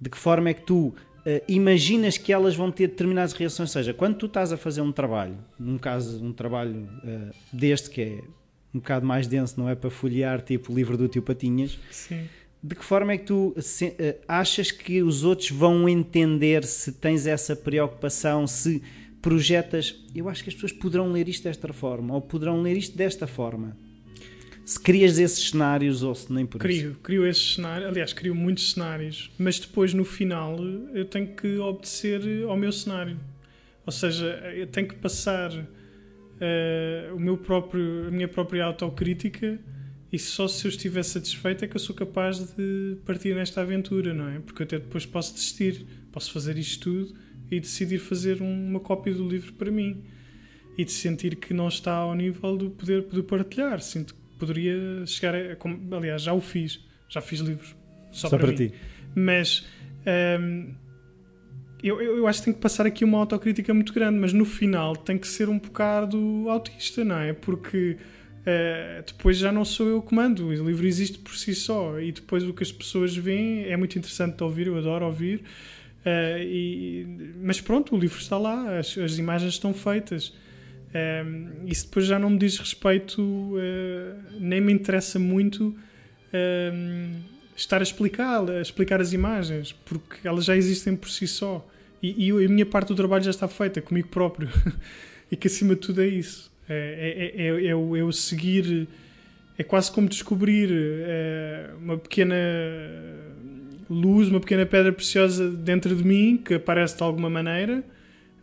[0.04, 0.94] de que forma é que tu
[1.26, 3.70] Uh, imaginas que elas vão ter determinadas reações.
[3.70, 7.90] Ou seja, quando tu estás a fazer um trabalho, num caso, um trabalho uh, deste
[7.90, 8.22] que é
[8.74, 12.28] um bocado mais denso, não é para folhear tipo o livro do tio Patinhas, Sim.
[12.62, 16.92] de que forma é que tu se, uh, achas que os outros vão entender se
[16.92, 18.84] tens essa preocupação, se
[19.22, 20.04] projetas.
[20.14, 23.28] Eu acho que as pessoas poderão ler isto desta forma ou poderão ler isto desta
[23.28, 23.78] forma
[24.66, 27.00] se crias esses cenários ou se nem por crio, isso.
[27.02, 30.58] Crio esses cenários, aliás, crio muitos cenários, mas depois no final
[30.94, 33.20] eu tenho que obedecer ao meu cenário.
[33.86, 39.60] Ou seja, eu tenho que passar uh, o meu próprio, a minha própria autocrítica
[40.14, 44.14] e só se eu estiver satisfeito é que eu sou capaz de partir nesta aventura,
[44.14, 44.40] não é?
[44.40, 47.16] Porque até depois posso desistir, posso fazer isto tudo
[47.50, 50.04] e decidir fazer uma cópia do livro para mim
[50.78, 53.82] e de sentir que não está ao nível do poder de partilhar.
[53.82, 55.56] Sinto poderia chegar a.
[55.56, 56.80] Como, aliás, já o fiz.
[57.10, 57.76] Já fiz livros
[58.12, 58.74] só, só para, para ti.
[59.16, 59.66] Mas
[60.40, 60.74] um,
[61.84, 64.96] eu, eu acho que tem que passar aqui uma autocrítica muito grande, mas no final
[64.96, 67.34] tem que ser um bocado autista, não é?
[67.34, 67.98] Porque
[68.40, 70.48] uh, depois já não sou eu que mando.
[70.48, 73.98] O livro existe por si só e depois o que as pessoas veem é muito
[73.98, 75.44] interessante de ouvir, eu adoro ouvir.
[76.06, 80.34] Uh, e, mas pronto, o livro está lá, as, as imagens estão feitas.
[80.94, 85.76] Um, isso depois já não me diz respeito, uh, nem me interessa muito
[86.34, 87.16] um,
[87.56, 91.68] estar a explicar, a explicar as imagens, porque elas já existem por si só.
[92.02, 94.50] E, e a minha parte do trabalho já está feita comigo próprio.
[95.32, 96.52] e que acima de tudo é isso.
[96.70, 98.88] É, é, é, é, é é seguir.
[99.58, 102.36] É quase como descobrir é, uma pequena
[103.90, 107.84] luz, uma pequena pedra preciosa dentro de mim que aparece de alguma maneira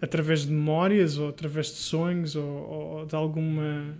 [0.01, 3.95] através de memórias ou através de sonhos ou, ou, de alguma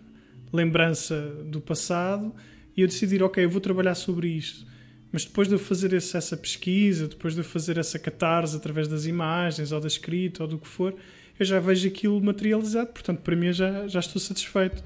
[0.53, 2.35] lembrança do passado
[2.77, 4.67] e eu decidir, ok, eu vou trabalhar sobre isto.
[5.13, 8.87] Mas depois de eu fazer esse, essa pesquisa, depois de eu fazer essa catarse através
[8.87, 10.95] das imagens ou da escrita ou do que for,
[11.39, 14.83] eu já vejo aquilo materializado, portanto, para mim já, já estou satisfeito.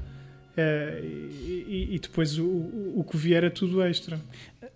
[0.56, 4.20] É, e, e, depois o, o, que vier é tudo extra.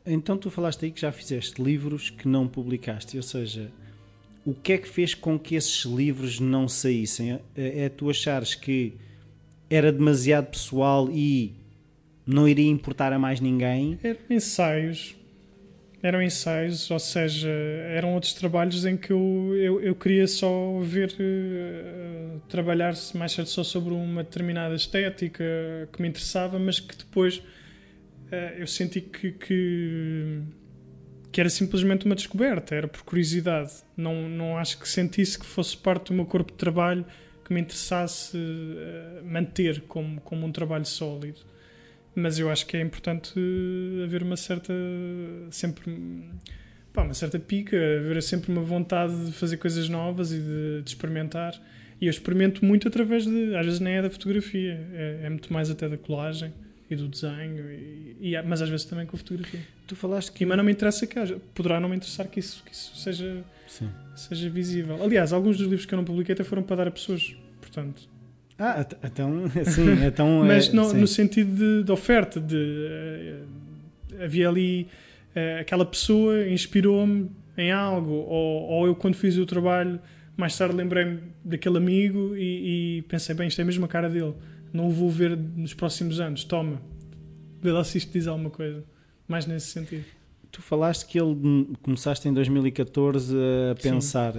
[0.04, 3.70] Então tu falaste aí que já fizeste livros que não publicaste, ou seja,
[4.48, 7.38] o que é que fez com que esses livros não saíssem?
[7.54, 8.94] É, é tu achares que
[9.68, 11.52] era demasiado pessoal e
[12.26, 13.98] não iria importar a mais ninguém?
[14.02, 15.14] Eram ensaios.
[16.02, 17.50] Eram ensaios, ou seja,
[17.90, 23.50] eram outros trabalhos em que eu, eu, eu queria só ver uh, trabalhar-se mais certo
[23.50, 25.44] só sobre uma determinada estética
[25.92, 30.40] que me interessava, mas que depois uh, eu senti que, que
[31.38, 33.70] que era simplesmente uma descoberta, era por curiosidade.
[33.96, 37.06] Não, não acho que sentisse que fosse parte do meu corpo de trabalho
[37.44, 41.38] que me interessasse uh, manter como, como um trabalho sólido.
[42.12, 43.38] Mas eu acho que é importante
[44.02, 44.74] haver uma certa.
[45.52, 45.96] sempre.
[46.92, 50.90] Pá, uma certa pica, haver sempre uma vontade de fazer coisas novas e de, de
[50.90, 51.54] experimentar.
[52.00, 53.54] E eu experimento muito através de.
[53.54, 56.52] às vezes nem é da fotografia, é, é muito mais até da colagem
[56.90, 59.60] e do desenho, e, e, mas às vezes também com a fotografia.
[59.86, 60.46] Tu falaste que.
[60.46, 61.38] Mas não me interessa que haja.
[61.54, 63.44] Poderá não me interessar que isso, que isso seja,
[64.16, 65.02] seja visível.
[65.02, 68.08] Aliás, alguns dos livros que eu não publiquei até foram para dar a pessoas, portanto.
[68.58, 70.44] Ah, então, sim, então.
[70.44, 72.56] mas é, no, no, sentido de, de oferta, de.
[72.56, 74.88] Uh, havia ali.
[75.36, 80.00] Uh, aquela pessoa inspirou-me em algo, ou, ou eu, quando fiz o trabalho,
[80.36, 84.34] mais tarde lembrei-me daquele amigo e, e pensei, bem, isto é mesmo a cara dele
[84.72, 86.44] não o vou ver nos próximos anos.
[86.44, 86.80] Toma,
[87.60, 88.84] vê lá se isto diz alguma coisa.
[89.26, 90.04] Mais nesse sentido.
[90.50, 93.36] Tu falaste que ele começaste em 2014
[93.70, 94.34] a pensar.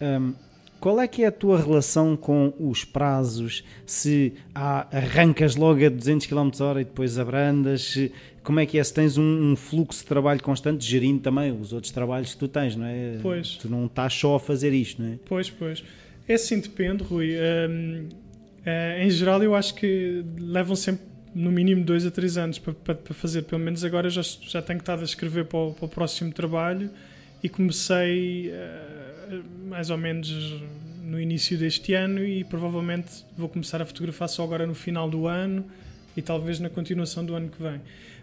[0.00, 0.34] Um,
[0.78, 3.64] qual é que é a tua relação com os prazos?
[3.86, 7.96] Se há, arrancas logo a 200 km hora e depois abrandas?
[8.42, 8.84] Como é que é?
[8.84, 12.48] Se tens um, um, fluxo de trabalho constante, gerindo também os outros trabalhos que tu
[12.48, 13.18] tens, não é?
[13.22, 13.56] Pois.
[13.56, 15.18] Tu não estás só a fazer isto, não é?
[15.24, 15.82] Pois, pois.
[16.28, 17.34] É assim, depende, Rui.
[17.34, 18.08] Um,
[19.00, 22.94] em geral, eu acho que levam sempre no mínimo dois a três anos para, para,
[22.94, 23.42] para, fazer.
[23.42, 26.90] Pelo menos agora já, já tenho estado a escrever para o, para o próximo trabalho
[27.42, 30.62] e comecei uh, mais ou menos
[31.02, 35.26] no início deste ano e provavelmente vou começar a fotografar só agora no final do
[35.26, 35.64] ano
[36.16, 37.80] e talvez na continuação do ano que vem.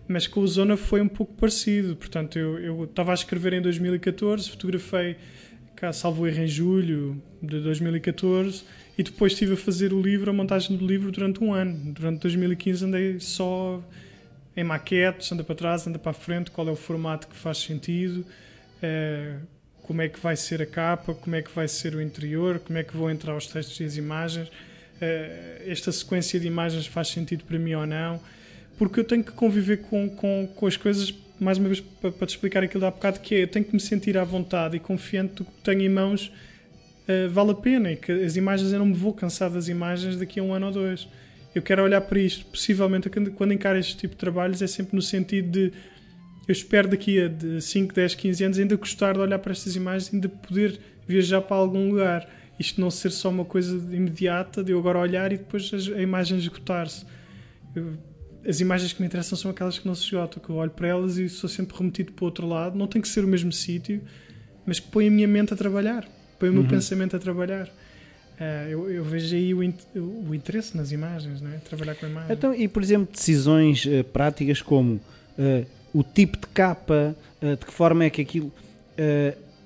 [0.08, 3.62] Mas com o Zona foi um pouco parecido, portanto eu, eu estava a escrever em
[3.62, 5.16] 2014, fotografei
[5.82, 8.64] cá, salvo erro em julho de 2014
[8.96, 11.92] e depois estive a fazer o livro, a montagem do livro durante um ano.
[11.92, 13.84] Durante 2015 andei só
[14.56, 17.58] em maquetes, anda para trás, anda para a frente, qual é o formato que faz
[17.58, 18.24] sentido,
[18.80, 19.38] eh,
[19.82, 22.78] como é que vai ser a capa, como é que vai ser o interior, como
[22.78, 24.52] é que vão entrar os textos e as imagens,
[25.02, 28.22] eh, esta sequência de imagens faz sentido para mim ou não,
[28.78, 31.12] porque eu tenho que conviver com, com, com as coisas,
[31.44, 33.74] mais uma vez para, para te explicar aquilo da bocado, que é, eu tenho que
[33.74, 36.32] me sentir à vontade e confiante do que tenho em mãos
[37.08, 40.18] uh, vale a pena e que as imagens eu não me vou cansar das imagens
[40.18, 41.08] daqui a um ano ou dois.
[41.54, 45.02] Eu quero olhar para isto, possivelmente quando encaro este tipo de trabalhos é sempre no
[45.02, 45.74] sentido de
[46.48, 50.14] eu espero daqui a 5, 10, 15 anos ainda gostar de olhar para estas imagens,
[50.14, 52.28] ainda poder viajar para algum lugar.
[52.60, 56.38] Isto não ser só uma coisa imediata de eu agora olhar e depois a imagem
[56.38, 57.06] esgotar-se.
[58.48, 60.88] As imagens que me interessam são aquelas que não se esgotam, que eu olho para
[60.88, 62.78] elas e sou sempre remetido para o outro lado.
[62.78, 64.02] Não tem que ser o mesmo sítio,
[64.66, 66.08] mas que põe a minha mente a trabalhar
[66.42, 66.68] põe o meu uhum.
[66.68, 67.68] pensamento a trabalhar.
[67.68, 71.58] Uh, eu, eu, vejo aí o, in, o, interesse nas imagens, não é?
[71.58, 72.34] trabalhar com a imagem.
[72.34, 77.72] Então, e por exemplo, decisões uh, práticas como uh, o tipo de capa, de que
[77.72, 78.52] forma é que aquilo.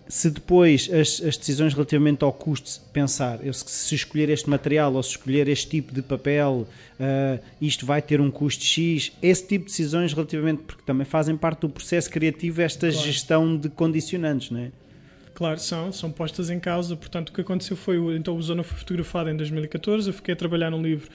[0.07, 5.11] Se depois as, as, decisões relativamente ao custo, pensar se escolher este material ou se
[5.11, 6.67] escolher este tipo de papel,
[7.59, 11.61] isto vai ter um custo X, esse tipo de decisões relativamente, porque também fazem parte
[11.61, 13.05] do processo criativo esta claro.
[13.05, 14.71] gestão de condicionantes, não é?
[15.33, 16.95] Claro, são, são postas em causa.
[16.95, 20.37] Portanto, o que aconteceu foi, então o Zona foi fotografado em 2014, eu fiquei a
[20.37, 21.09] trabalhar no livro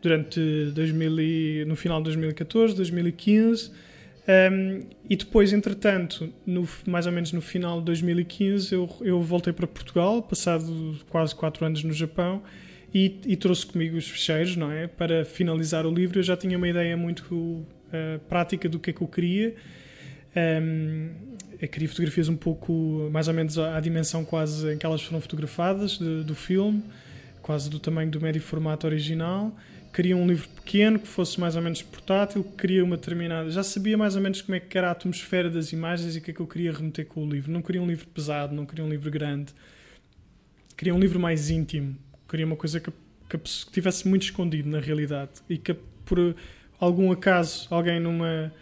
[0.00, 0.38] durante
[0.74, 3.72] 2000 e, no final de 2014, 2015,
[4.26, 9.52] um, e depois, entretanto, no, mais ou menos no final de 2015, eu, eu voltei
[9.52, 12.42] para Portugal, passado quase 4 anos no Japão,
[12.92, 14.86] e, e, trouxe comigo os fecheiros, não é?
[14.86, 17.66] Para finalizar o livro, eu já tinha uma ideia muito uh,
[18.28, 19.54] prática do que é que eu queria.
[20.62, 21.10] Um,
[21.60, 25.20] eu queria fotografias um pouco, mais ou menos à dimensão quase em que elas foram
[25.20, 26.84] fotografadas de, do filme,
[27.42, 29.52] quase do tamanho do médio formato original.
[29.94, 33.48] Queria um livro pequeno, que fosse mais ou menos portátil, queria uma determinada...
[33.48, 36.20] Já sabia mais ou menos como é que era a atmosfera das imagens e o
[36.20, 37.52] que é que eu queria remeter com o livro.
[37.52, 39.52] Não queria um livro pesado, não queria um livro grande.
[40.76, 41.96] Queria um livro mais íntimo.
[42.28, 42.90] Queria uma coisa que,
[43.28, 46.34] que, que tivesse muito escondido na realidade e que por
[46.80, 48.52] algum acaso alguém numa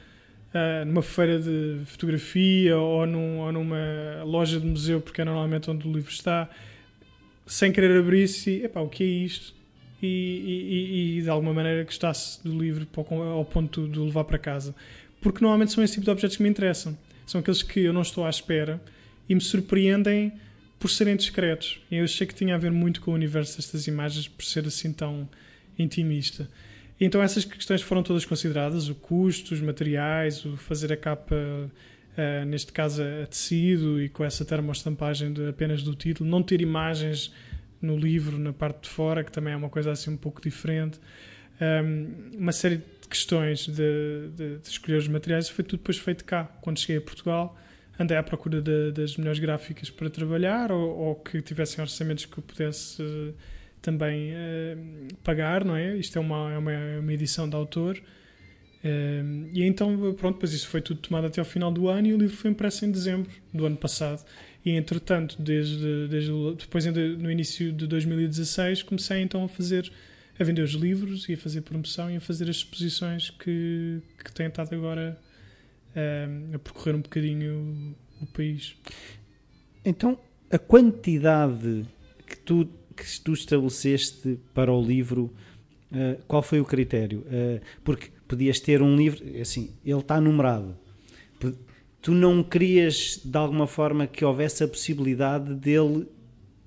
[0.53, 5.71] uh, numa feira de fotografia ou, num, ou, numa loja de museu, porque é normalmente
[5.71, 6.49] onde o livro está,
[7.47, 9.62] sem querer abrir-se epá, o que é isto?
[10.03, 12.88] E, e, e, de alguma maneira gostasse do livro
[13.33, 14.75] ao ponto de o levar para casa.
[15.21, 16.99] Porque normalmente são esse tipo de objetos que me interessam.
[17.25, 18.81] São aqueles que eu não estou à espera
[19.29, 20.33] e me surpreendem
[20.79, 21.81] por serem discretos.
[21.91, 24.93] Eu achei que tinha a ver muito com o universo destas imagens por ser assim
[24.93, 25.29] tão
[25.79, 26.49] intimista.
[27.01, 32.45] Então essas questões foram todas consideradas, o custo, os materiais, o fazer a capa, uh,
[32.47, 37.33] neste caso a tecido e com essa termoestampagem de, apenas do título, não ter imagens
[37.83, 40.99] no livro, na parte de fora, que também é uma coisa assim um pouco diferente.
[41.61, 46.25] Um, uma série de questões de, de, de, escolher os materiais foi tudo depois feito
[46.25, 46.45] cá.
[46.62, 47.59] Quando cheguei a Portugal,
[47.99, 52.38] andei à procura de, das melhores gráficas para trabalhar ou, ou, que tivessem orçamentos que
[52.38, 53.03] eu pudesse...
[53.03, 53.35] Uh,
[53.83, 55.97] também uh, pagar, não é?
[55.97, 58.01] Isto é uma, é uma, é uma edição de autor.
[59.53, 62.16] E então, pronto, depois isso foi tudo tomado até ao final do ano e o
[62.16, 64.25] livro foi impresso em dezembro do ano passado.
[64.64, 69.90] E entretanto, desde, desde depois no início de 2016, comecei então a fazer,
[70.38, 74.33] a vender os livros e a fazer promoção e a fazer as exposições que, que
[74.33, 75.18] têm estado agora
[75.96, 78.77] uh, a percorrer um bocadinho o, o país.
[79.85, 80.16] Então,
[80.51, 81.85] a quantidade
[82.25, 85.33] que tu que tu estabeleceste para o livro,
[85.90, 87.20] uh, qual foi o critério?
[87.20, 90.77] Uh, porque podias ter um livro, assim, ele está numerado.
[92.03, 96.09] Tu não querias, de alguma forma, que houvesse a possibilidade dele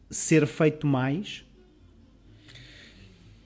[0.09, 1.43] ser feito mais?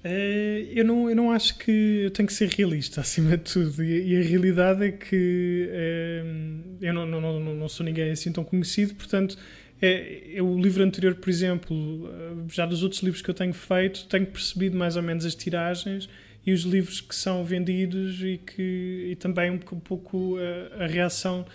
[0.05, 3.83] Uh, eu, não, eu não acho que eu tenho que ser realista acima de tudo
[3.83, 8.31] e, e a realidade é que uh, eu não, não, não, não, sou ninguém assim
[8.31, 9.37] tão conhecido portanto
[9.81, 12.09] é, o livro anterior, por exemplo,
[12.49, 16.09] já dos outros livros que eu tenho feito, tenho percebido mais ou menos as tiragens
[16.45, 21.45] e os livros que são vendidos e que e também um pouco a, a reação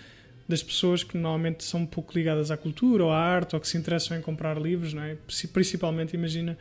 [0.47, 3.77] das pessoas que normalmente são pouco ligadas à cultura ou à arte ou que se
[3.77, 5.17] interessam em comprar livros, não é?
[5.51, 6.57] Principalmente, imagina,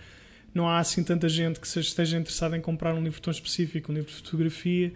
[0.55, 3.95] não há assim tanta gente que esteja interessada em comprar um livro tão específico, um
[3.95, 4.93] livro de fotografia,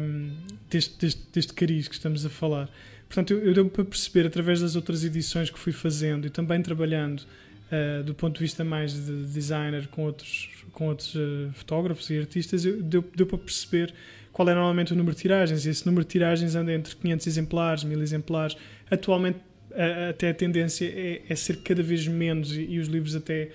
[0.00, 0.30] um,
[0.68, 2.68] deste, deste, deste cariz que estamos a falar.
[3.08, 6.60] Portanto, eu, eu deu para perceber através das outras edições que fui fazendo e também
[6.60, 12.10] trabalhando uh, do ponto de vista mais de designer com outros, com outros uh, fotógrafos
[12.10, 13.94] e artistas, eu, deu, deu para perceber
[14.34, 15.64] qual é normalmente o número de tiragens.
[15.64, 18.56] E esse número de tiragens anda entre 500 exemplares, 1000 exemplares.
[18.90, 19.38] Atualmente,
[19.72, 23.50] a, até a tendência é, é, ser cada vez menos e, e, os livros, até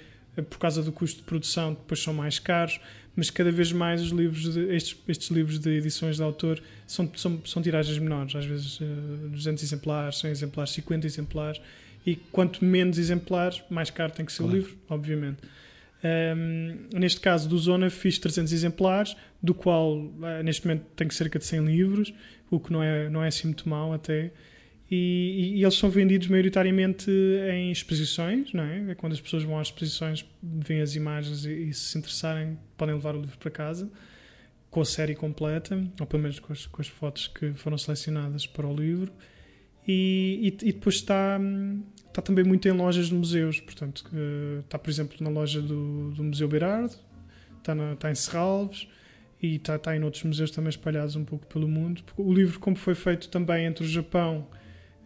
[0.49, 2.79] por causa do custo de produção, depois são mais caros.
[3.13, 7.11] Mas cada vez mais os livros, de, estes, estes livros de edições de autor são,
[7.13, 11.61] são, são tiragens menores, às vezes uh, 200 exemplares, 100 exemplares, 50 exemplares.
[12.05, 14.53] E quanto menos exemplares, mais caro tem que ser claro.
[14.53, 15.39] o livro, obviamente.
[16.01, 21.39] Um, neste caso do Zona fiz 300 exemplares, do qual uh, neste momento tenho cerca
[21.39, 22.13] de 100 livros,
[22.51, 24.31] o que não é, não é assim muito mal até.
[24.91, 27.11] E, e, e eles são vendidos maioritariamente
[27.53, 28.91] em exposições, não é?
[28.91, 28.95] é?
[28.95, 33.15] Quando as pessoas vão às exposições, veem as imagens e, e, se interessarem, podem levar
[33.15, 33.89] o livro para casa
[34.69, 38.45] com a série completa, ou pelo menos com as, com as fotos que foram selecionadas
[38.45, 39.11] para o livro.
[39.87, 41.39] E, e, depois está,
[42.07, 43.59] está também muito em lojas de museus.
[43.59, 44.05] Portanto,
[44.63, 46.95] está, por exemplo, na loja do, do Museu Berardo,
[47.57, 48.87] está, na, está em Serralves
[49.41, 52.03] e está, está em outros museus também espalhados um pouco pelo mundo.
[52.17, 54.47] O livro, como foi feito também entre o Japão,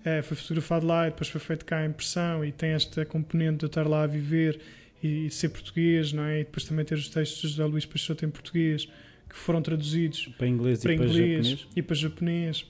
[0.04, 3.60] é, foi fotografado lá e depois foi feito cá a impressão e tem esta componente
[3.60, 4.60] de estar lá a viver
[5.02, 6.42] e, ser português, não é?
[6.42, 8.88] E depois também ter os textos de José Luís Peixoto em português
[9.30, 11.68] que foram traduzidos para inglês, para e, inglês para japonês.
[11.76, 12.66] e para japonês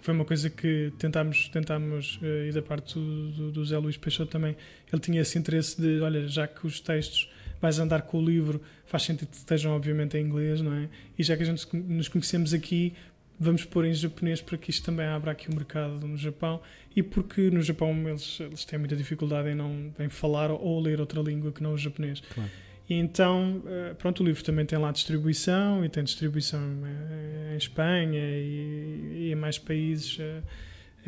[0.00, 3.96] foi uma coisa que tentámos, tentámos uh, e da parte do, do, do Zé Luís
[3.96, 4.56] Peixoto também,
[4.92, 8.60] ele tinha esse interesse de, olha, já que os textos vais andar com o livro,
[8.86, 10.88] faz sentido que estejam obviamente em inglês, não é?
[11.18, 12.94] E já que a gente nos conhecemos aqui,
[13.38, 16.60] vamos pôr em japonês para que isto também abra aqui o mercado no Japão
[16.94, 21.00] e porque no Japão eles, eles têm muita dificuldade em não em falar ou ler
[21.00, 22.20] outra língua que não o japonês.
[22.34, 22.50] Claro.
[22.88, 27.56] E então, eh, pronto, o livro também tem lá distribuição e tem distribuição eh, em
[27.58, 30.18] Espanha e, e em mais países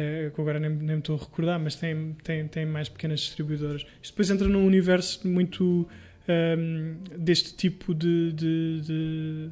[0.00, 3.20] é, que agora nem, nem me estou a recordar, mas tem, tem, tem mais pequenas
[3.20, 3.82] distribuidoras.
[4.02, 5.86] Isto depois entra num universo muito
[6.30, 9.50] um, ehm, deste tipo de, de, de,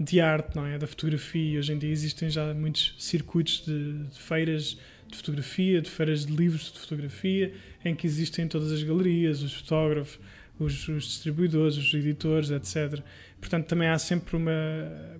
[0.00, 0.78] de, arte, não é?
[0.78, 1.58] Da fotografia.
[1.58, 6.34] Hoje em dia existem já muitos circuitos de, de feiras de fotografia, de feiras de
[6.34, 7.52] livros de fotografia,
[7.84, 10.18] em que existem todas as galerias, os fotógrafos
[10.58, 13.02] os, os, distribuidores, os editores, etc.
[13.40, 14.52] Portanto, também há sempre uma,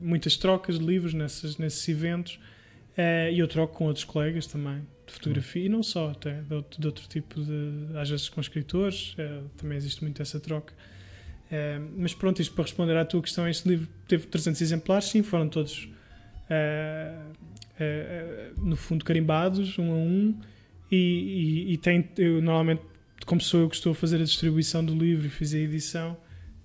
[0.01, 2.35] muitas trocas de livros nesses, nesses eventos
[2.97, 5.67] uh, e eu troco com outros colegas também de fotografia uhum.
[5.67, 7.97] e não só, até de outro, de outro, tipo de.
[7.99, 10.75] às vezes com escritores, uh, também existe muito essa troca.
[11.47, 15.23] Uh, mas pronto, isto para responder à tua questão, este livro teve 300 exemplares, sim,
[15.23, 15.89] foram todos
[18.57, 20.41] no fundo carimbados, um a um,
[20.91, 22.81] e, e, e tem, eu normalmente
[23.27, 26.17] como sou eu que estou a fazer a distribuição do livro e fiz a edição,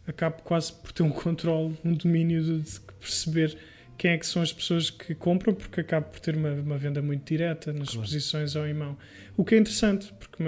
[0.07, 3.57] acabo quase por ter um controle, um domínio de, de, perceber
[3.97, 7.01] quem é que são as pessoas que compram, porque acabo por ter uma, uma venda
[7.01, 8.05] muito direta nas claro.
[8.05, 8.97] exposições ao em mão.
[9.37, 10.43] O que é interessante, porque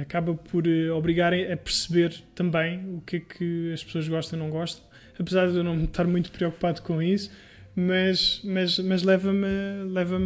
[0.00, 4.42] acaba por eh, obrigar a perceber também o que é que as pessoas gostam e
[4.42, 4.84] não gostam.
[5.18, 7.30] Apesar de eu não estar muito preocupado com isso,
[7.74, 9.46] mas, mas, mas leva-me.
[9.88, 10.18] Leva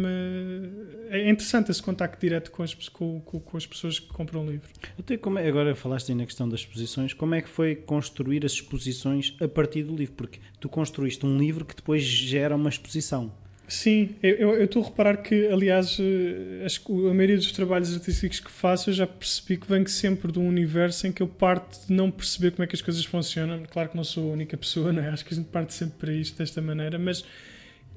[1.09, 4.49] é interessante esse contacto direto com as, com, com, com as pessoas que compram o
[4.49, 4.67] livro.
[4.97, 8.45] Até como é, agora falaste aí na questão das exposições, como é que foi construir
[8.45, 10.15] as exposições a partir do livro?
[10.15, 13.31] Porque tu construíste um livro que depois gera uma exposição.
[13.67, 16.67] Sim, eu estou a reparar que, aliás, eh,
[17.09, 20.47] a maioria dos trabalhos artísticos que faço eu já percebi que vem sempre de um
[20.47, 23.63] universo em que eu parto de não perceber como é que as coisas funcionam.
[23.67, 25.09] Claro que não sou a única pessoa, não é?
[25.09, 27.25] acho que a gente parte sempre para isto desta maneira, mas,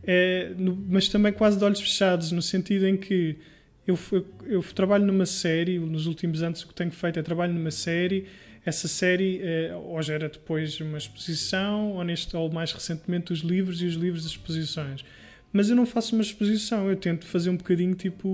[0.04, 3.36] é, no, mas também quase de olhos fechados, no sentido em que
[3.86, 7.52] eu, eu, eu, trabalho numa série, nos últimos anos o que tenho feito é trabalho
[7.52, 8.26] numa série.
[8.64, 13.82] Essa série é, ou gera depois uma exposição, ou, neste, ou mais recentemente os livros
[13.82, 15.04] e os livros das exposições
[15.52, 18.28] mas eu não faço uma exposição, eu tento fazer um bocadinho tipo,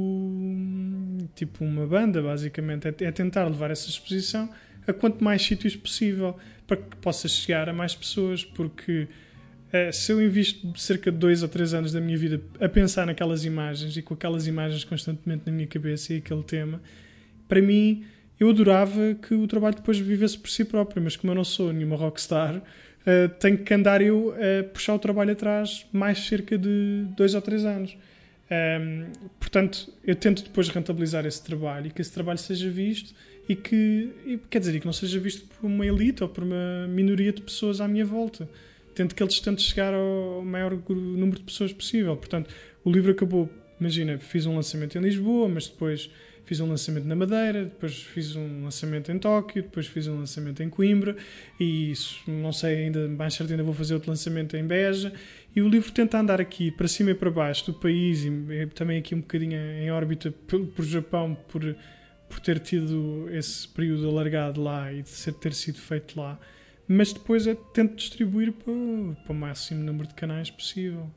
[1.34, 2.88] tipo uma banda, basicamente.
[2.88, 4.48] É, é tentar levar essa exposição
[4.86, 6.36] a quanto mais sítios possível
[6.66, 9.06] para que possa chegar a mais pessoas, porque
[9.72, 13.06] é, se eu invisto cerca de dois ou três anos da minha vida a pensar
[13.06, 16.80] naquelas imagens e com aquelas imagens constantemente na minha cabeça e aquele tema,
[17.48, 18.04] para mim
[18.38, 21.72] eu adorava que o trabalho depois vivesse por si próprio, mas como eu não sou
[21.72, 22.62] nenhuma rockstar,
[23.06, 27.42] uh, tenho que andar eu a puxar o trabalho atrás mais cerca de dois ou
[27.42, 27.96] três anos.
[28.50, 29.06] Um,
[29.40, 33.14] portanto, eu tento depois rentabilizar esse trabalho e que esse trabalho seja visto
[33.48, 36.86] e que, e, quer dizer, que não seja visto por uma elite ou por uma
[36.88, 38.48] minoria de pessoas à minha volta.
[38.94, 42.16] Tento que eles tentem chegar ao maior número de pessoas possível.
[42.16, 43.50] Portanto, o livro acabou,
[43.80, 46.10] imagina, fiz um lançamento em Lisboa, mas depois
[46.44, 50.62] fiz um lançamento na Madeira, depois fiz um lançamento em Tóquio, depois fiz um lançamento
[50.62, 51.16] em Coimbra
[51.58, 55.12] e isso, não sei ainda, mais certo ainda vou fazer outro lançamento em Beja
[55.56, 58.98] e o livro tenta andar aqui para cima e para baixo do país e também
[58.98, 61.74] aqui um bocadinho em órbita por, por Japão por,
[62.28, 66.38] por ter tido esse período alargado lá e de ser, ter sido feito lá.
[66.86, 68.74] Mas depois é, tento distribuir para,
[69.24, 71.10] para o máximo número de canais possível.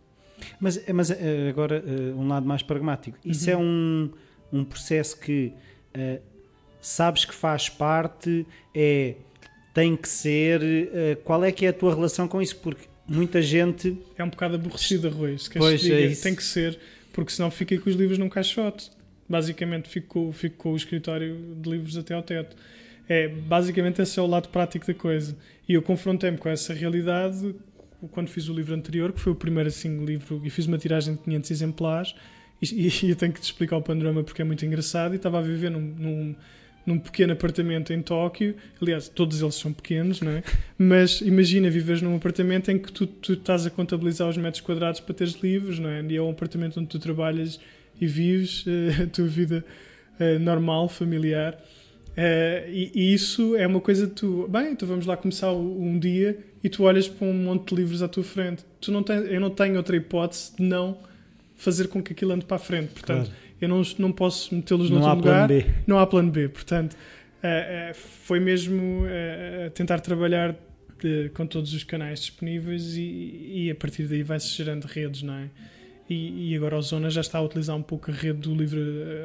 [0.59, 3.17] Mas, mas eh, agora eh, um lado mais pragmático.
[3.25, 3.53] Isso uhum.
[3.53, 4.11] é um
[4.51, 5.53] um processo que
[5.95, 6.21] uh,
[6.81, 9.15] sabes que faz parte, é
[9.73, 10.61] tem que ser.
[10.61, 12.55] Uh, qual é que é a tua relação com isso?
[12.57, 13.97] Porque muita gente.
[14.17, 15.37] É um bocado aborrecido, Rui.
[15.37, 16.79] Se pois, diga, é tem que ser,
[17.13, 18.89] porque senão fica com os livros num caixote.
[19.29, 22.55] Basicamente, fico, fico com o escritório de livros até ao teto.
[23.07, 25.37] É, basicamente, esse é o lado prático da coisa.
[25.67, 27.53] E eu confrontei-me com essa realidade
[28.11, 31.15] quando fiz o livro anterior, que foi o primeiro assim livro, e fiz uma tiragem
[31.15, 32.15] de 500 exemplares
[32.61, 35.13] e, e eu tenho que te explicar o panorama porque é muito engraçado.
[35.13, 36.35] E estava a viver num, num,
[36.85, 38.55] num pequeno apartamento em Tóquio.
[38.81, 40.43] Aliás, todos eles são pequenos, não é?
[40.77, 44.99] Mas imagina viveres num apartamento em que tu, tu estás a contabilizar os metros quadrados
[44.99, 46.01] para teres livros, não é?
[46.01, 47.59] E é um apartamento onde tu trabalhas
[47.99, 49.63] e vives uh, a tua vida
[50.19, 51.53] uh, normal, familiar.
[52.17, 55.99] Uh, e, e, isso é uma coisa que tu, bem, então vamos lá começar um
[55.99, 58.65] dia e tu olhas para um monte de livros à tua frente.
[58.81, 60.97] Tu não tens, eu não tenho outra hipótese de não
[61.57, 62.93] fazer com que aquilo ande para a frente.
[62.93, 63.41] Portanto, claro.
[63.59, 65.47] eu não, não posso metê-los no outro lugar.
[65.47, 65.65] B.
[65.85, 66.47] Não há plano B.
[66.47, 70.55] Portanto, uh, uh, foi mesmo uh, tentar trabalhar
[71.01, 75.33] de, com todos os canais disponíveis e, e a partir daí vai-se gerando redes, não
[75.33, 75.49] é?
[76.09, 78.79] E, e, agora o Zona já está a utilizar um pouco a rede do livro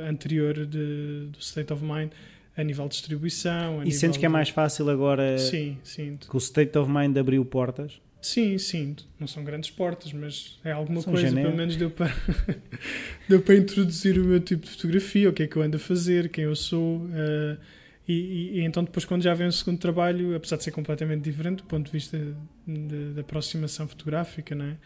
[0.09, 2.11] anterior de, do State of Mind
[2.57, 3.85] a nível de distribuição.
[3.85, 6.29] e sentes que é mais fácil agora sim, sinto.
[6.29, 8.01] que o State of Mind abriu portas?
[8.23, 11.49] Sim, sim, não são grandes portas, mas é alguma são coisa, janeiro.
[11.49, 12.15] pelo menos deu para,
[13.29, 15.81] deu para introduzir o meu tipo de fotografia, o que é que eu ando a
[15.81, 16.99] fazer, quem eu sou.
[16.99, 17.59] Uh,
[18.07, 21.23] e, e, e, então, depois, quando já vem o segundo trabalho, apesar de ser completamente
[21.23, 22.17] diferente do ponto de vista
[23.13, 24.77] da aproximação fotográfica, não é?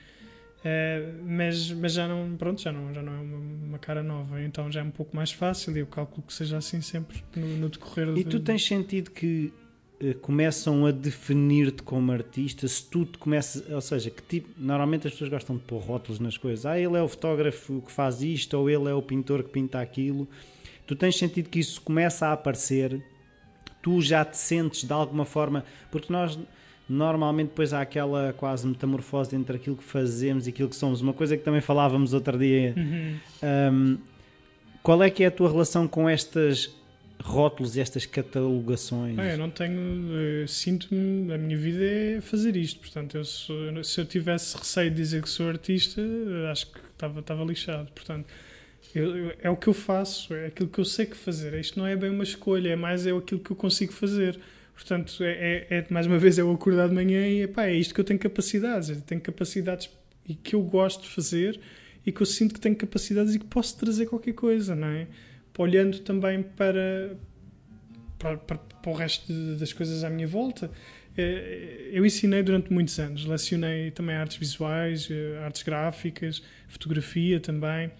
[0.64, 4.42] Uh, mas, mas já não pronto já não já não é uma, uma, cara nova
[4.42, 7.46] então já é um pouco mais fácil e eu calculo que seja assim sempre no,
[7.58, 8.30] no decorrer e de...
[8.30, 9.52] tu tens sentido que
[10.20, 15.12] começam a definir-te como artista, se tu te começas, ou seja, que tipo, normalmente as
[15.14, 18.54] pessoas gostam de pôr rótulos nas coisas, ah, ele é o fotógrafo que faz isto,
[18.58, 20.28] ou ele é o pintor que pinta aquilo,
[20.86, 23.02] tu tens sentido que isso começa a aparecer,
[23.80, 26.38] tu já te sentes de alguma forma, porque nós
[26.88, 31.14] normalmente depois há aquela quase metamorfose entre aquilo que fazemos e aquilo que somos, uma
[31.14, 33.18] coisa que também falávamos outro dia, uhum.
[33.72, 33.98] um,
[34.82, 36.70] qual é que é a tua relação com estas
[37.22, 39.18] rótulos e estas catalogações?
[39.18, 40.46] Eu não tenho.
[40.46, 41.32] Sinto-me.
[41.32, 42.80] A minha vida é fazer isto.
[42.80, 46.00] Portanto, eu sou, se eu tivesse receio de dizer que sou artista,
[46.50, 47.90] acho que estava, estava lixado.
[47.92, 48.26] Portanto,
[48.94, 51.54] eu, eu, é o que eu faço, é aquilo que eu sei que fazer.
[51.54, 54.38] Isto não é bem uma escolha, é mais é aquilo que eu consigo fazer.
[54.74, 57.74] Portanto, é, é, é mais uma vez, é o acordar de manhã e epá, é
[57.74, 58.90] isto que eu tenho capacidades.
[58.90, 59.90] Eu tenho capacidades
[60.28, 61.60] e que eu gosto de fazer
[62.04, 65.06] e que eu sinto que tenho capacidades e que posso trazer qualquer coisa, não é?
[65.58, 67.16] Olhando também para,
[68.18, 70.70] para, para, para o resto de, das coisas à minha volta.
[71.16, 77.90] Eh, eu ensinei durante muitos anos, lecionei também artes visuais, eh, artes gráficas, fotografia também,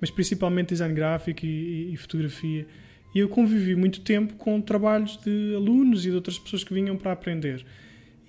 [0.00, 2.66] mas principalmente design gráfico e, e, fotografia.
[3.14, 6.96] E eu convivi muito tempo com trabalhos de alunos e de outras pessoas que vinham
[6.96, 7.64] para aprender.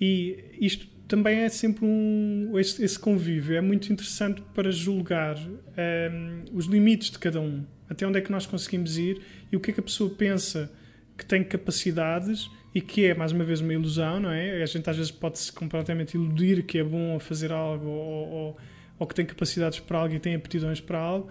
[0.00, 2.58] E isto também é sempre um.
[2.58, 7.64] Esse, esse convívio é muito interessante para julgar um, ehm, os limites de cada um
[7.92, 9.20] até onde é que nós conseguimos ir
[9.50, 10.70] e o que é que a pessoa pensa
[11.16, 14.62] que tem capacidades e que é, mais uma vez, uma ilusão, não é?
[14.62, 18.56] A gente às vezes pode-se completamente iludir que é bom a fazer algo ou, ou,
[18.98, 21.28] ou, que tem capacidades para algo e tem aptidões para algo,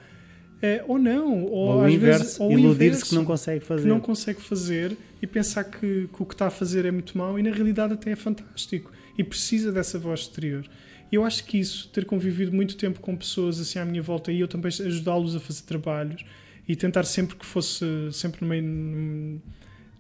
[0.62, 1.46] é, ou não.
[1.46, 3.82] Ou, ou às vezes, iludir-se que não consegue fazer.
[3.82, 7.18] Que não consegue fazer e pensar que, que o que está a fazer é muito
[7.18, 10.64] mau e na realidade até é fantástico e precisa dessa voz exterior.
[11.12, 14.32] E eu acho que isso, ter convivido muito tempo com pessoas assim à minha volta
[14.32, 16.24] e eu também ajudá-los a fazer trabalhos,
[16.68, 19.42] e tentar sempre que fosse sempre numa,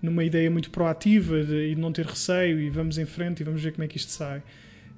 [0.01, 3.62] numa ideia muito proativa e de não ter receio e vamos em frente e vamos
[3.62, 4.39] ver como é que isto sai.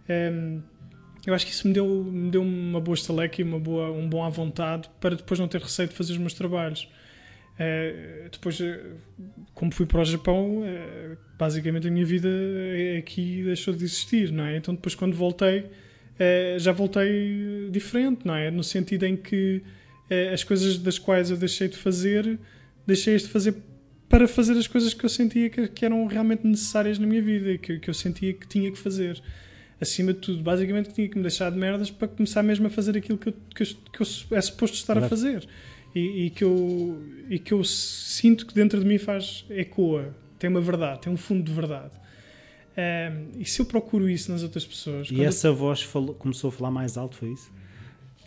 [0.10, 0.62] Um, ehm,
[1.26, 4.08] eu acho que isso me deu, me deu uma boa estaleca e uma boa, um
[4.10, 6.90] bom à vontade para depois não ter receio de fazer os meus trabalhos.
[7.54, 8.80] Uh, depois, eh,
[9.54, 12.28] como fui para o Japão, uh, basicamente a minha vida
[12.98, 14.58] aqui deixou de existir, não é?
[14.58, 18.50] Então depois quando voltei, uh, já voltei diferente, não é?
[18.50, 19.62] No sentido em que
[20.34, 22.40] as coisas das quais eu deixei de fazer,
[22.86, 23.56] deixei de fazer
[24.10, 27.58] para fazer as coisas que eu sentia que, que eram realmente necessárias na minha vida,
[27.58, 29.22] que, que eu sentia que tinha que fazer
[29.82, 32.70] acima de tudo, basicamente que tinha que me deixar de merdas para começar mesmo a
[32.70, 35.48] fazer aquilo que eu, que eu, que eu é suposto estar a fazer
[35.96, 40.50] e, e, que eu, e que eu sinto que dentro de mim faz ecoa, tem
[40.50, 41.92] uma verdade, tem um fundo de verdade.
[42.76, 45.10] Um, e se eu procuro isso nas outras pessoas.
[45.12, 45.56] E essa eu...
[45.56, 47.52] voz falou, começou a falar mais alto, foi isso?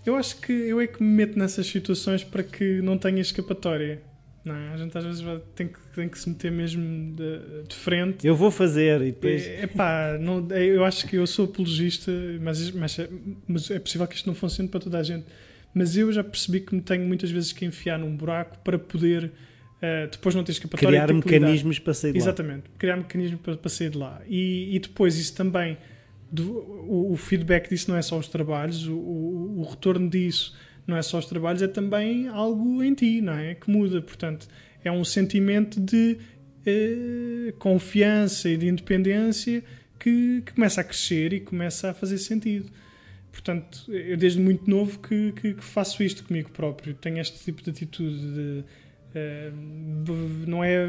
[0.06, 4.00] Eu acho que eu é que me meto nessas situações para que não tenha escapatória.
[4.44, 4.74] Não, é?
[4.74, 5.24] a gente às vezes
[5.56, 8.24] tem que, tem que se meter mesmo de, de frente.
[8.24, 9.44] Eu vou fazer e depois.
[9.44, 12.96] É, epá, não, eu acho que eu sou apologista, mas, mas,
[13.48, 15.26] mas é possível que isto não funcione para toda a gente.
[15.74, 19.24] Mas eu já percebi que me tenho muitas vezes que enfiar num buraco para poder
[19.24, 21.02] uh, depois não ter escapatória.
[21.04, 22.24] Criar mecanismos para sair de lá.
[22.24, 24.22] Exatamente, criar mecanismos para, para sair de lá.
[24.28, 25.76] E, e depois isso também,
[26.30, 30.54] do, o, o, feedback disso não é só os trabalhos, o, o, o retorno disso
[30.86, 33.54] não é só os trabalhos, é também algo em ti, não é?
[33.54, 34.00] Que muda.
[34.00, 34.46] Portanto,
[34.84, 36.18] é um sentimento de
[36.64, 39.64] eh, confiança e de independência
[39.98, 42.70] que, que, começa a crescer e começa a fazer sentido.
[43.32, 46.94] Portanto, eu desde muito novo que, que, que faço isto comigo próprio.
[46.94, 48.64] Tenho este tipo de atitude de.
[49.16, 50.86] Uh, não é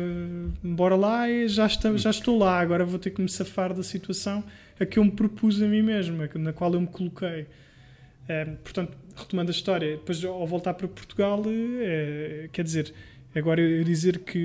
[0.62, 3.84] bora lá e já, está, já estou lá, agora vou ter que me safar da
[3.84, 4.44] situação
[4.80, 7.42] a que eu me propus a mim mesmo, na qual eu me coloquei.
[7.42, 12.94] Uh, portanto, retomando a história, depois ao voltar para Portugal, é, quer dizer,
[13.34, 14.38] agora eu dizer que,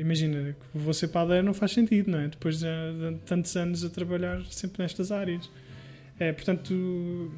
[0.00, 2.28] imagina, que vou ser padeiro não faz sentido, não é?
[2.28, 5.50] Depois de, de tantos anos a trabalhar sempre nestas áreas.
[6.18, 7.32] É, portanto,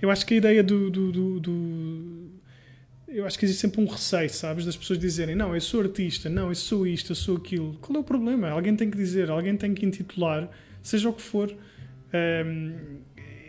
[0.00, 2.30] eu acho que a ideia do, do, do, do
[3.08, 6.28] eu acho que existe sempre um receio, sabes, das pessoas dizerem não, eu sou artista,
[6.28, 7.76] não, eu sou isto, eu sou aquilo.
[7.80, 8.48] Qual é o problema?
[8.48, 10.48] Alguém tem que dizer, alguém tem que intitular,
[10.82, 11.52] seja o que for.
[12.12, 13.00] Um,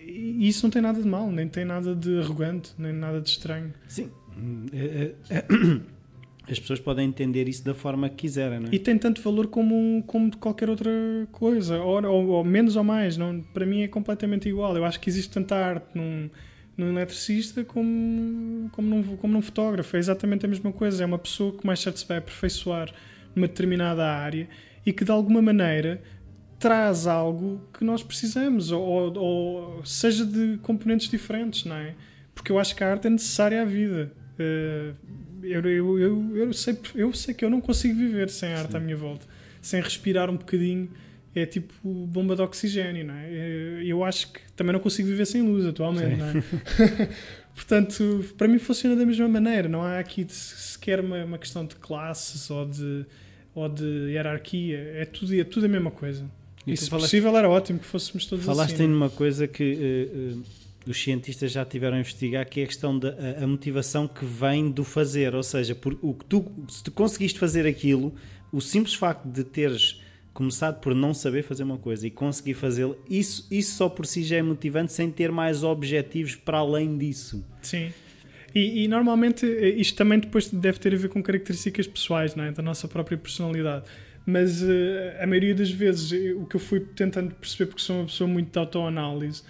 [0.05, 3.29] e isso não tem nada de mal, nem tem nada de arrogante, nem nada de
[3.29, 3.73] estranho.
[3.87, 4.09] Sim.
[4.73, 5.45] É, é, é,
[6.51, 8.75] as pessoas podem entender isso da forma que quiserem, não é?
[8.75, 10.91] E tem tanto valor como, como qualquer outra
[11.31, 13.15] coisa, ou, ou, ou, menos ou mais.
[13.17, 14.75] Não, para mim é completamente igual.
[14.75, 16.29] Eu acho que existe tanta arte num,
[16.75, 19.95] num eletricista como, como, num, como num fotógrafo.
[19.95, 21.03] É exatamente a mesma coisa.
[21.03, 22.91] É uma pessoa que mais certo se vai aperfeiçoar
[23.35, 24.49] numa determinada área
[24.85, 26.01] e que de alguma maneira
[26.61, 31.95] traz algo que nós precisamos, ou, ou, seja de componentes diferentes, não é?
[32.35, 34.13] Porque eu acho que a arte é necessária à vida.
[34.39, 34.95] Uh,
[35.43, 38.77] eu, eu, eu, eu, sei, eu sei que eu não consigo viver sem arte Sim.
[38.77, 39.25] à minha volta,
[39.59, 40.87] sem respirar um bocadinho.
[41.33, 43.27] É tipo bomba de oxigênio, não é?
[43.31, 46.17] Eh, eu acho que também não consigo viver sem luz atualmente, Sim.
[46.17, 47.09] não é?
[47.55, 49.67] Portanto, para mim funciona da mesma maneira.
[49.67, 53.05] Não há aqui sequer uma, uma questão de classes ou de,
[53.55, 54.77] ou de hierarquia.
[54.95, 56.29] É tudo, é tudo a mesma coisa.
[56.65, 58.77] E, se falaste, possível era ótimo que fôssemos todos falaste assim.
[58.77, 60.43] Falaste em uma coisa que uh, uh,
[60.87, 64.25] os cientistas já tiveram a investigar, que é a questão da a, a motivação que
[64.25, 65.33] vem do fazer.
[65.35, 68.13] Ou seja, por, o que tu, se tu conseguiste fazer aquilo,
[68.51, 70.01] o simples facto de teres
[70.33, 74.23] começado por não saber fazer uma coisa e conseguir fazê-lo, isso, isso só por si
[74.23, 77.45] já é motivante sem ter mais objetivos para além disso.
[77.61, 77.91] Sim.
[78.53, 82.43] E, e, normalmente eh, isto também depois deve ter a ver com características pessoais, não
[82.43, 82.51] é?
[82.51, 83.85] da nossa própria personalidade
[84.25, 84.67] mas uh,
[85.19, 88.51] a maioria das vezes o que eu fui tentando perceber, porque sou uma pessoa muito
[88.51, 89.43] de autoanálise,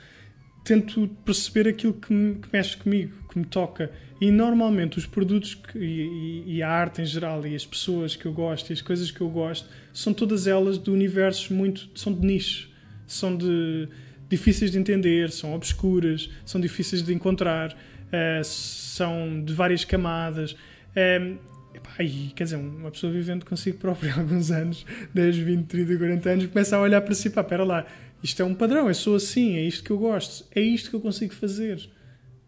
[0.63, 3.91] tento perceber aquilo que, me, que mexe comigo, que me toca.
[4.19, 8.26] E normalmente os produtos que, e, e, a arte em geral e as pessoas que
[8.26, 11.89] eu gosto e as coisas que eu gosto são todas elas de universos muito.
[11.95, 12.69] são de nicho,
[13.07, 13.89] são de
[14.30, 20.55] difíceis de entender, são obscuras, são difíceis de encontrar, uh, são de várias camadas.
[20.95, 21.50] Um,
[21.99, 26.29] E, quer dizer, uma pessoa vivendo consigo própria há alguns anos, 10, 20, 30, 40
[26.29, 27.85] anos, começa a olhar para si, pá, espera lá,
[28.23, 30.95] isto é um padrão, eu sou assim, é isto que eu gosto, é isto que
[30.95, 31.89] eu consigo fazer.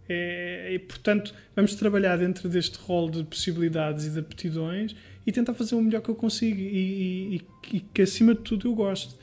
[0.07, 5.53] É, e, portanto, vamos trabalhar dentro deste rol de possibilidades e de aptidões e tentar
[5.53, 9.15] fazer o melhor que eu consigo e, e, e que, acima de tudo, eu gosto.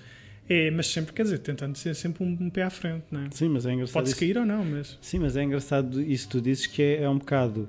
[0.49, 3.29] É, mas sempre, quer dizer, tentando ser sempre um, um pé à frente, não é?
[3.31, 3.95] Sim, mas é engraçado.
[3.95, 4.99] Pode-se cair ou não, mas.
[5.01, 7.69] Sim, mas é engraçado isso que tu dizes que é, é um bocado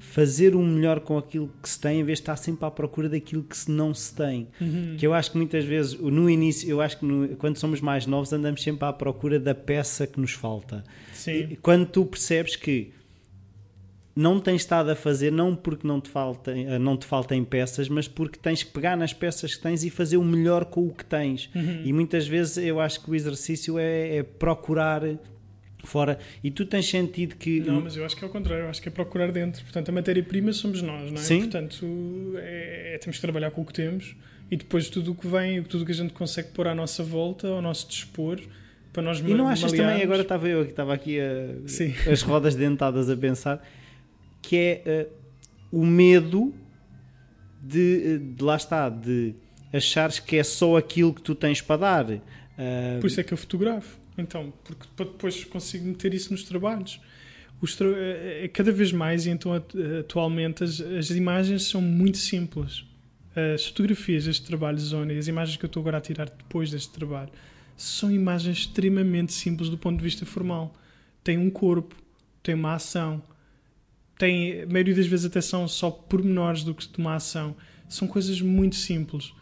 [0.00, 3.06] fazer o melhor com aquilo que se tem em vez de estar sempre à procura
[3.06, 4.48] daquilo que se não se tem.
[4.58, 4.96] Uhum.
[4.98, 8.06] Que eu acho que muitas vezes, no início, eu acho que no, quando somos mais
[8.06, 10.82] novos andamos sempre à procura da peça que nos falta.
[11.12, 11.48] Sim.
[11.50, 12.92] E, quando tu percebes que
[14.16, 17.88] não tens estado a fazer não porque não te, faltem, eh, não te faltem peças,
[17.88, 20.94] mas porque tens que pegar nas peças que tens e fazer o melhor com o
[20.94, 21.50] que tens.
[21.54, 21.82] Uhum.
[21.84, 25.02] E muitas vezes eu acho que o exercício é, é procurar
[25.84, 26.18] fora.
[26.42, 27.60] E tu tens sentido que.
[27.60, 29.62] Não, mas eu acho que é o contrário, eu acho que é procurar dentro.
[29.62, 31.22] Portanto, a matéria-prima somos nós, não é?
[31.22, 31.40] Sim.
[31.40, 31.86] Portanto,
[32.36, 34.16] é, é, temos que trabalhar com o que temos
[34.50, 37.02] e depois tudo o que vem, tudo o que a gente consegue pôr à nossa
[37.02, 38.40] volta, ao nosso dispor.
[38.92, 42.56] Para nós e não achas também, agora estava eu que estava aqui a, as rodas
[42.56, 43.64] dentadas a pensar,
[44.42, 46.52] que é uh, o medo
[47.62, 49.32] de, de, lá está, de
[49.72, 52.10] achares que é só aquilo que tu tens para dar.
[52.10, 52.20] Uh,
[53.00, 57.00] Por isso é que eu fotografo, então, porque depois consigo meter isso nos trabalhos.
[57.60, 59.52] Os tra é cada vez mais, e então
[60.00, 62.84] atualmente as, as imagens são muito simples.
[63.54, 66.70] As fotografias deste trabalho, Zona, e as imagens que eu estou agora a tirar depois
[66.70, 67.30] deste trabalho,
[67.76, 70.74] são imagens extremamente simples do ponto de vista formal.
[71.22, 71.94] Tem um corpo,
[72.42, 73.22] tem uma ação,
[74.20, 77.56] tem, a maioria das vezes até são só pormenores do que de uma ação.
[77.88, 79.32] São coisas muito simples.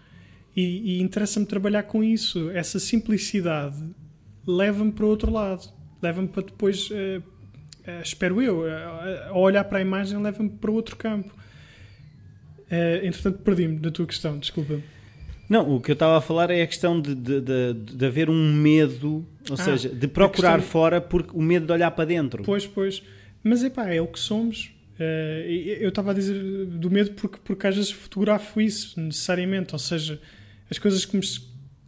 [0.55, 2.49] E, e interessa-me trabalhar com isso.
[2.51, 3.77] Essa simplicidade
[4.49, 5.71] leva-me para o outro lado.
[6.01, 10.71] Leva-me para depois, uh, uh, espero eu, uh, a olhar para a imagem, leva-me para
[10.71, 11.37] outro campo.
[13.03, 14.79] Entretanto, perdi-me da tua questão, desculpa.
[15.49, 18.29] Não, o que eu estava a falar é a questão de, de, de, de haver
[18.29, 20.71] um medo, ou ah, seja, de procurar questão...
[20.71, 22.43] fora porque o medo de olhar para dentro.
[22.43, 23.03] Pois, pois.
[23.43, 24.71] Mas epá, é o que somos.
[25.81, 30.21] Eu estava a dizer do medo porque, porque às vezes fotografo isso necessariamente, ou seja,
[30.71, 31.23] as coisas que, me,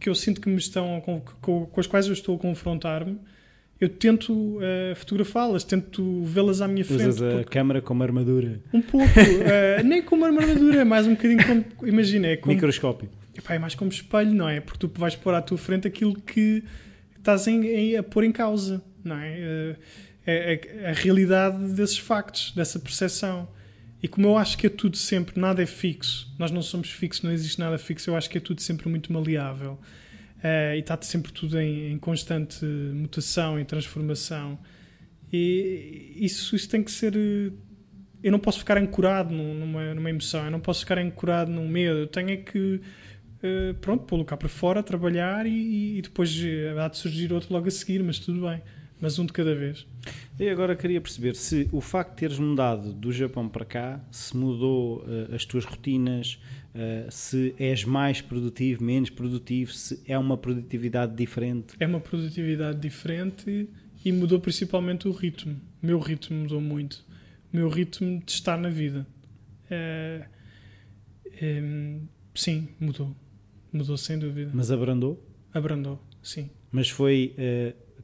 [0.01, 3.19] que eu sinto que me estão com, com, com as quais eu estou a confrontar-me,
[3.79, 7.07] eu tento uh, fotografá-las, tento vê-las à minha frente.
[7.07, 8.59] Usas a câmera como armadura?
[8.73, 11.65] Um pouco, uh, nem como armadura, é mais um bocadinho como.
[11.87, 12.53] Imagina, é como.
[12.53, 13.09] Microscópio.
[13.37, 14.59] Epá, é mais como espelho, não é?
[14.59, 16.63] Porque tu vais pôr à tua frente aquilo que
[17.17, 19.37] estás em, em, a pôr em causa, não é?
[19.37, 19.75] Uh,
[20.25, 23.47] é, a realidade desses factos, dessa percepção.
[24.01, 27.21] E como eu acho que é tudo sempre, nada é fixo, nós não somos fixos,
[27.21, 29.79] não existe nada fixo, eu acho que é tudo sempre muito maleável.
[30.37, 34.57] Uh, e está sempre tudo em, em, constante mutação e transformação.
[35.31, 37.13] E isso, isso tem que ser.
[37.15, 41.99] Eu não posso ficar ancorado numa, numa emoção, eu não posso ficar ancorado num medo,
[41.99, 42.81] eu tenho é que.
[43.43, 46.31] Uh, pronto, pô-lo cá para fora, trabalhar e, e depois
[46.79, 48.61] há de surgir outro logo a seguir, mas tudo bem
[49.01, 49.87] mas um de cada vez.
[50.39, 54.37] E agora queria perceber se o facto de teres mudado do Japão para cá, se
[54.37, 56.39] mudou uh, as tuas rotinas,
[56.75, 61.75] uh, se és mais produtivo, menos produtivo, se é uma produtividade diferente.
[61.79, 63.67] É uma produtividade diferente
[64.05, 65.59] e mudou principalmente o ritmo.
[65.81, 67.03] O meu ritmo mudou muito.
[67.51, 69.05] O meu ritmo de estar na vida.
[69.69, 70.25] É,
[72.35, 73.15] sim, mudou.
[73.73, 74.51] Mudou sem dúvida.
[74.53, 75.23] Mas abrandou?
[75.53, 76.49] Abrandou, sim.
[76.71, 77.35] Mas foi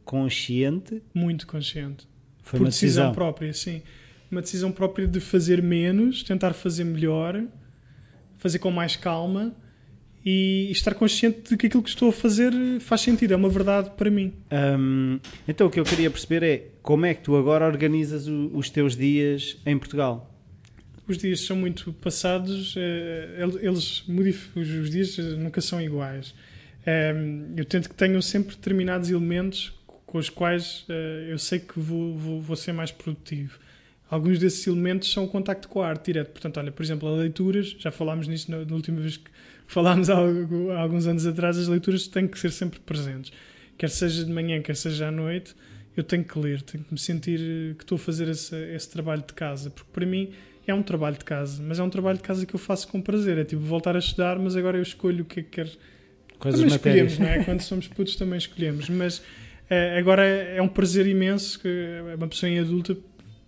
[0.07, 1.03] consciente?
[1.13, 2.07] Muito consciente.
[2.41, 3.03] Foi Por uma decisão.
[3.07, 3.81] decisão própria, sim.
[4.31, 7.43] Uma decisão própria de fazer menos, tentar fazer melhor,
[8.37, 9.53] fazer com mais calma
[10.25, 13.91] e estar consciente de que aquilo que estou a fazer faz sentido, é uma verdade
[13.97, 14.33] para mim.
[15.47, 18.69] Então o que eu queria perceber é como é que tu agora organizas o, os
[18.69, 20.33] teus dias em Portugal?
[21.05, 26.33] Os dias são muito passados, eh, eles os dias nunca são iguais.
[27.55, 29.76] Eu tento que tenham sempre determinados elementos
[30.07, 33.59] com os quais uh, eu sei que vou, vou, vou, ser mais produtivo.
[34.09, 36.31] Alguns desses elementos são o contacto com a arte direto.
[36.31, 39.29] Portanto, olha, por exemplo, as leituras, já falámos nisso na, na última vez que
[39.67, 43.33] falámos há, há, alguns anos atrás, as leituras têm que ser sempre presentes.
[43.77, 45.53] Quer seja de manhã, quer seja à noite,
[45.95, 49.23] eu tenho que ler, tenho que me sentir que estou a fazer esse, esse trabalho
[49.27, 49.69] de casa.
[49.69, 50.31] Porque para mim
[50.65, 53.01] é um trabalho de casa, mas é um trabalho de casa que eu faço com
[53.01, 53.37] prazer.
[53.37, 55.71] É tipo voltar a estudar, mas agora eu escolho o que é que quero.
[56.39, 57.11] Coisas também matérias.
[57.11, 57.43] escolhemos, não é?
[57.45, 58.89] Quando somos putos também escolhemos.
[58.89, 59.21] Mas
[59.69, 61.69] é, agora é, é um prazer imenso que
[62.15, 62.97] uma pessoa em adulta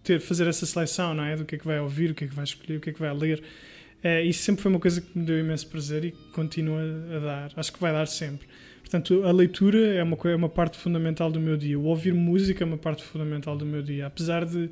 [0.03, 1.35] ter, fazer essa seleção, não é?
[1.35, 2.93] Do que é que vai ouvir, o que é que vai escolher, o que é
[2.93, 3.41] que vai ler.
[4.03, 6.81] É, isso sempre foi uma coisa que me deu imenso prazer e continua
[7.15, 7.51] a dar.
[7.55, 8.47] Acho que vai dar sempre.
[8.81, 11.77] Portanto, a leitura é uma, é uma parte fundamental do meu dia.
[11.77, 14.07] O ouvir música é uma parte fundamental do meu dia.
[14.07, 14.69] Apesar de,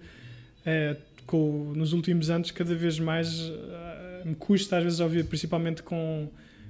[0.66, 5.84] é, com, nos últimos anos, cada vez mais é, me custa às vezes ouvir, principalmente
[5.84, 6.30] com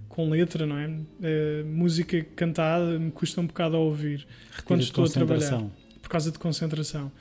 [0.10, 0.88] com letra, não é?
[0.88, 5.64] Uh, música cantada me custa um bocado a ouvir Retira quando estou a trabalhar
[6.02, 7.12] por causa de concentração.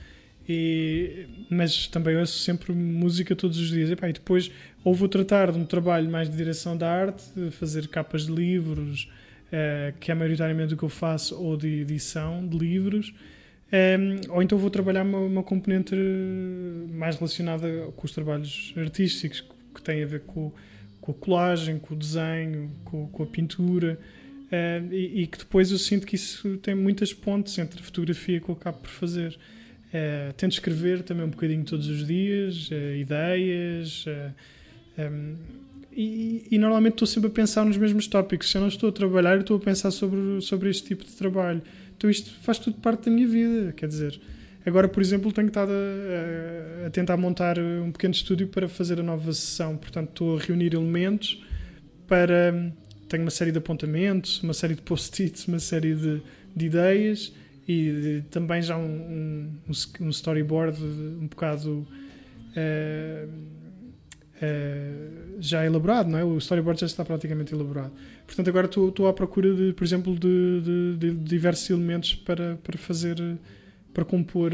[0.48, 3.90] E, mas também ouço sempre música todos os dias.
[3.90, 4.50] E, e depois
[4.84, 8.32] ou vou tratar de um trabalho mais de direção da arte, de fazer capas de
[8.32, 9.10] livros,
[9.48, 13.12] uh, que é maioritariamente o que eu faço, ou de edição de livros,
[13.72, 15.92] um, eh, ou então vou trabalhar uma, uma componente
[16.92, 20.52] mais relacionada com os trabalhos artísticos, que tem a ver com
[21.06, 23.98] com a colagem, com o desenho, com, com a pintura.
[24.46, 28.40] Uh, e, e, que depois eu sinto que isso tem muitas pontes entre a fotografia
[28.40, 29.38] que eu acabo por fazer.
[29.88, 34.04] Uh, tento escrever também um bocadinho todos os dias, uh, ideias,
[34.98, 35.36] um,
[35.92, 38.50] e, e, normalmente estou sempre a pensar nos mesmos tópicos.
[38.50, 41.62] Se eu não estou a trabalhar, estou a pensar sobre, sobre este tipo de trabalho.
[41.96, 44.20] Então isto faz tudo parte da minha vida, quer dizer.
[44.66, 49.02] Agora, por exemplo, tenho estado a, a, tentar montar um pequeno estúdio para fazer a
[49.02, 49.76] nova sessão.
[49.76, 51.40] Portanto, estou a reunir elementos
[52.08, 52.72] para.
[53.08, 56.20] Tenho uma série de apontamentos, uma série de post-its, uma série de,
[56.56, 57.32] de ideias
[57.68, 58.82] e de, também já um,
[59.68, 61.86] um, um, storyboard um bocado
[62.56, 63.28] uh,
[64.36, 66.24] uh, já elaborado, não é?
[66.24, 67.92] O storyboard já está praticamente elaborado.
[68.26, 73.16] Portanto, agora estou, à procura, de, por exemplo, de, de, diversos elementos para, para fazer,
[73.96, 74.52] para compor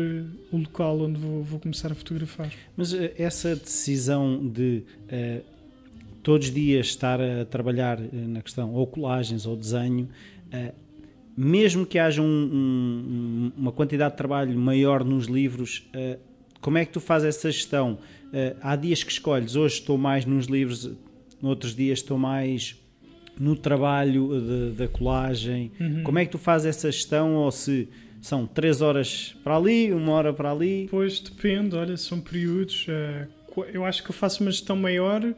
[0.52, 2.52] o local onde vou, vou começar a fotografar.
[2.76, 4.84] Mas essa decisão de
[6.22, 10.08] todos os dias estar a trabalhar na questão ou colagens ou desenho
[11.36, 16.18] mesmo que haja um, um, uma quantidade de trabalho maior nos livros, uh,
[16.60, 17.98] como é que tu fazes essa gestão?
[18.26, 20.90] Uh, há dias que escolhes, hoje estou mais nos livros,
[21.42, 22.78] outros dias estou mais
[23.38, 25.72] no trabalho da colagem.
[25.80, 26.02] Uhum.
[26.02, 27.34] Como é que tu fazes essa gestão?
[27.36, 27.88] Ou se
[28.22, 30.86] são 3 horas para ali, uma hora para ali?
[30.90, 32.86] Pois depende, olha, são períodos.
[32.88, 35.34] Uh, eu acho que eu faço uma gestão maior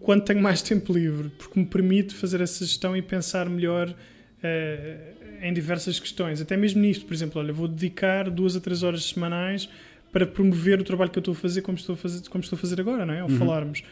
[0.00, 3.88] quando tenho mais tempo livre, porque me permite fazer essa gestão e pensar melhor.
[3.88, 8.82] Uh, em diversas questões, até mesmo nisto, por exemplo, olha, vou dedicar duas a três
[8.82, 9.68] horas semanais
[10.10, 12.56] para promover o trabalho que eu estou a fazer como estou a fazer, como estou
[12.56, 13.20] a fazer agora, não é?
[13.20, 13.36] Ao uhum.
[13.36, 13.82] falarmos.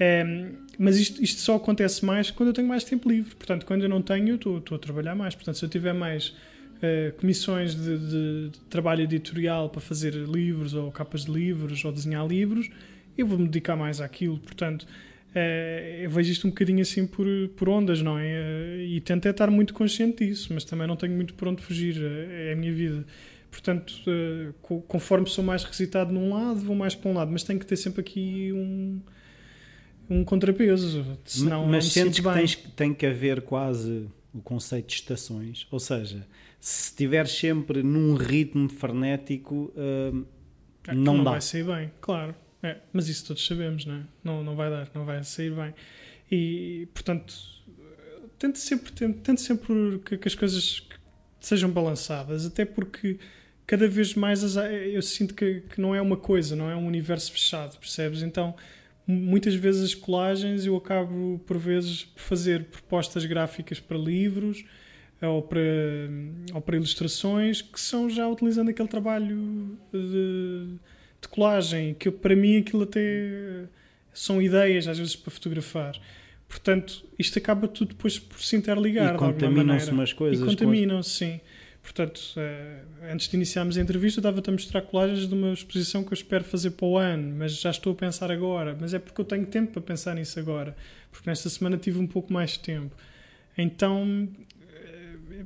[0.00, 0.24] É,
[0.78, 3.34] mas isto, isto, só acontece mais quando eu tenho mais tempo livre.
[3.34, 5.34] Portanto, quando eu não tenho, eu estou, estou a trabalhar mais.
[5.34, 6.34] Portanto, se eu tiver mais
[6.78, 11.92] uh, comissões de, de, de, trabalho editorial para fazer livros ou capas de livros ou
[11.92, 12.70] desenhar livros,
[13.16, 14.38] eu vou me dedicar mais àquilo.
[14.38, 14.86] Portanto,
[15.34, 17.26] é, eu vejo isto um bocadinho assim por,
[17.56, 18.26] por ondas, não é?
[18.26, 21.62] Eh, e tento é estar muito consciente disso, mas também não tenho muito por onde
[21.62, 23.04] fugir, é, a minha vida.
[23.50, 23.94] Portanto,
[24.86, 27.76] conforme sou mais requisitado num lado, vou mais para um lado, mas tenho que ter
[27.76, 29.00] sempre aqui um,
[30.08, 35.66] um contrapeso, senão Mas sentes que tens, tem que haver quase o conceito de estações,
[35.70, 36.26] ou seja,
[36.60, 40.26] se estiveres sempre num ritmo frenético, uh,
[40.88, 41.32] não, não dá.
[41.32, 42.34] vai sair bem, claro.
[42.62, 44.02] É, mas isso todos sabemos, não é?
[44.24, 45.72] Não, não vai dar, não vai sair bem.
[46.30, 47.34] E, portanto,
[48.38, 50.86] tente sempre, tente sempre que, que as coisas
[51.40, 53.18] sejam balançadas, até porque
[53.66, 57.30] cada vez mais eu sinto que, que, não é uma coisa, não é um universo
[57.30, 58.22] fechado, percebes?
[58.22, 58.56] Então,
[59.06, 64.64] muitas vezes as colagens eu acabo, por vezes, por fazer propostas gráficas para livros
[65.22, 65.60] ou para,
[66.54, 70.78] ou para ilustrações que são já utilizando aquele trabalho de
[71.20, 73.64] de colagem, que para mim aquilo até
[74.12, 75.98] são ideias às vezes para fotografar.
[76.48, 79.14] Portanto, isto acaba tudo depois por se interligar.
[79.14, 80.40] E contaminam-se umas coisas.
[80.40, 81.40] E contaminam-se, sim.
[81.82, 86.12] Portanto, eh, antes de iniciarmos a entrevista, dava-te a mostrar colagens de uma exposição que
[86.12, 88.76] eu espero fazer para o ano, mas já estou a pensar agora.
[88.78, 90.76] Mas é porque eu tenho tempo para pensar nisso agora.
[91.10, 92.94] Porque nesta semana tive um pouco mais de tempo.
[93.56, 94.28] Então,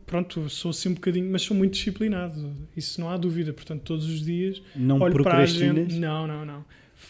[0.06, 3.52] pronto, sou assim um bocadinho, mas sou muito disciplinado, isso não há dúvida.
[3.52, 5.86] Portanto, todos os dias não olho para a agenda.
[5.94, 6.64] Não, não, não.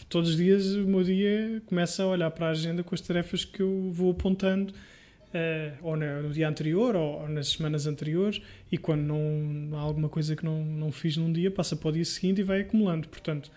[0.09, 3.45] Todos os dias o meu dia começa a olhar para a agenda com as tarefas
[3.45, 8.77] que eu vou apontando, uh, ou no dia anterior, ou, ou, nas semanas anteriores, e
[8.77, 12.05] quando não há alguma coisa que não, não fiz num dia, passa para o dia
[12.05, 13.07] seguinte e vai acumulando.
[13.07, 13.51] Portanto,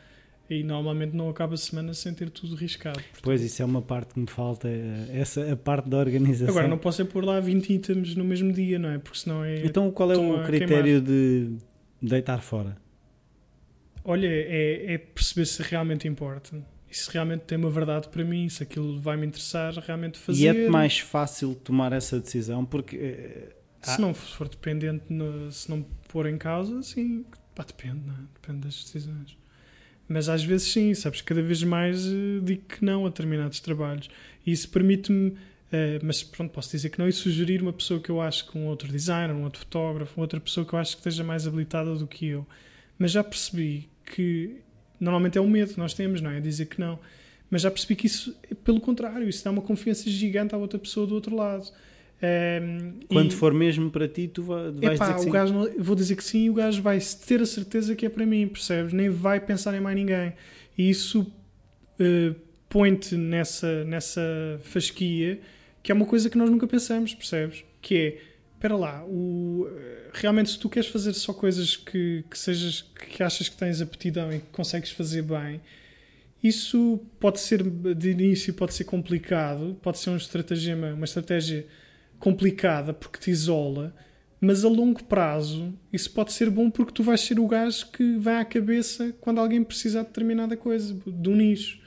[0.48, 2.98] e normalmente não acaba a semana sem ter tudo riscado.
[3.00, 6.48] Portanto, pois, isso é uma parte que me falta, eh, essa a parte da organização.
[6.48, 8.98] Agora, não posso é pôr lá 20 itens no mesmo dia, não é?
[8.98, 9.64] Porque senão é.
[9.64, 11.56] Então, qual é o critério de
[12.00, 12.76] deitar fora?
[14.04, 16.56] Olha, é, é, perceber se realmente importa.
[16.88, 20.44] E se realmente tem uma verdade para mim, se aquilo vai me interessar realmente fazer.
[20.44, 22.96] E é mais fácil tomar essa decisão porque.
[22.96, 25.04] Eh, se não for dependente,
[25.50, 27.24] se não pôr em causa, sim,
[27.54, 28.18] pá, depende, não é?
[28.34, 29.36] Depende das decisões.
[30.08, 34.08] Mas às vezes sim, sabes, cada vez mais uh, digo que não a determinados trabalhos.
[34.46, 35.36] E isso permite-me, uh,
[36.02, 38.66] mas pronto, posso dizer que não, e sugerir uma pessoa que eu acho que um
[38.66, 42.06] outro designer, um outro fotógrafo, outra pessoa que eu acho que esteja mais habilitada do
[42.06, 42.46] que eu.
[42.98, 44.56] Mas já percebi que
[45.00, 46.40] normalmente é o medo que nós temos, não é?
[46.40, 46.98] Dizer que não.
[47.50, 48.34] Mas já percebi que isso,
[48.64, 51.70] pelo contrário, isso dá uma confiança gigante à outra pessoa do outro lado.
[52.22, 55.30] Um, Quando e, for mesmo para ti, tu vais epá, dizer que sim.
[55.30, 58.08] Gajo não, vou dizer que sim e o gajo vai ter a certeza que é
[58.08, 58.92] para mim, percebes?
[58.92, 60.32] Nem vai pensar em mais ninguém.
[60.78, 62.34] E isso uh,
[62.68, 65.40] põe-te nessa, nessa fasquia
[65.82, 67.64] que é uma coisa que nós nunca pensamos, percebes?
[67.80, 68.18] Que é,
[68.54, 69.68] espera lá, o,
[70.12, 74.32] realmente se tu queres fazer só coisas que, que, sejas, que achas que tens aptidão
[74.32, 75.60] e que consegues fazer bem,
[76.42, 81.64] isso pode ser de início pode ser complicado, pode ser um estratagema, uma estratégia
[82.18, 83.94] complicada porque te isola,
[84.40, 88.16] mas a longo prazo isso pode ser bom porque tu vais ser o gajo que
[88.16, 91.80] vai à cabeça quando alguém precisar de determinada coisa, de um nicho.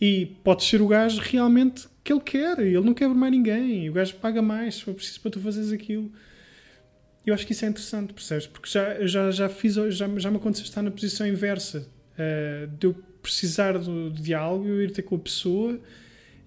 [0.00, 3.92] E podes ser o gajo realmente que ele quer, ele não quer mais ninguém, o
[3.92, 6.12] gajo paga mais se for preciso para tu fazeres aquilo.
[7.24, 8.46] Eu acho que isso é interessante, percebes?
[8.46, 11.88] Porque já, já, já fiz, já, já me aconteceu estar na posição inversa.
[12.12, 15.80] Uh, de eu precisar de, de algo, eu ir ter com a pessoa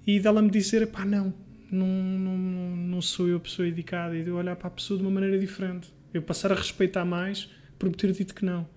[0.07, 1.33] e dela me dizer, pá, não,
[1.71, 2.37] não, não,
[2.75, 5.37] não sou eu a pessoa indicada e de olhar para a pessoa de uma maneira
[5.37, 5.93] diferente.
[6.13, 8.67] Eu passar a respeitar mais por me ter dito que não.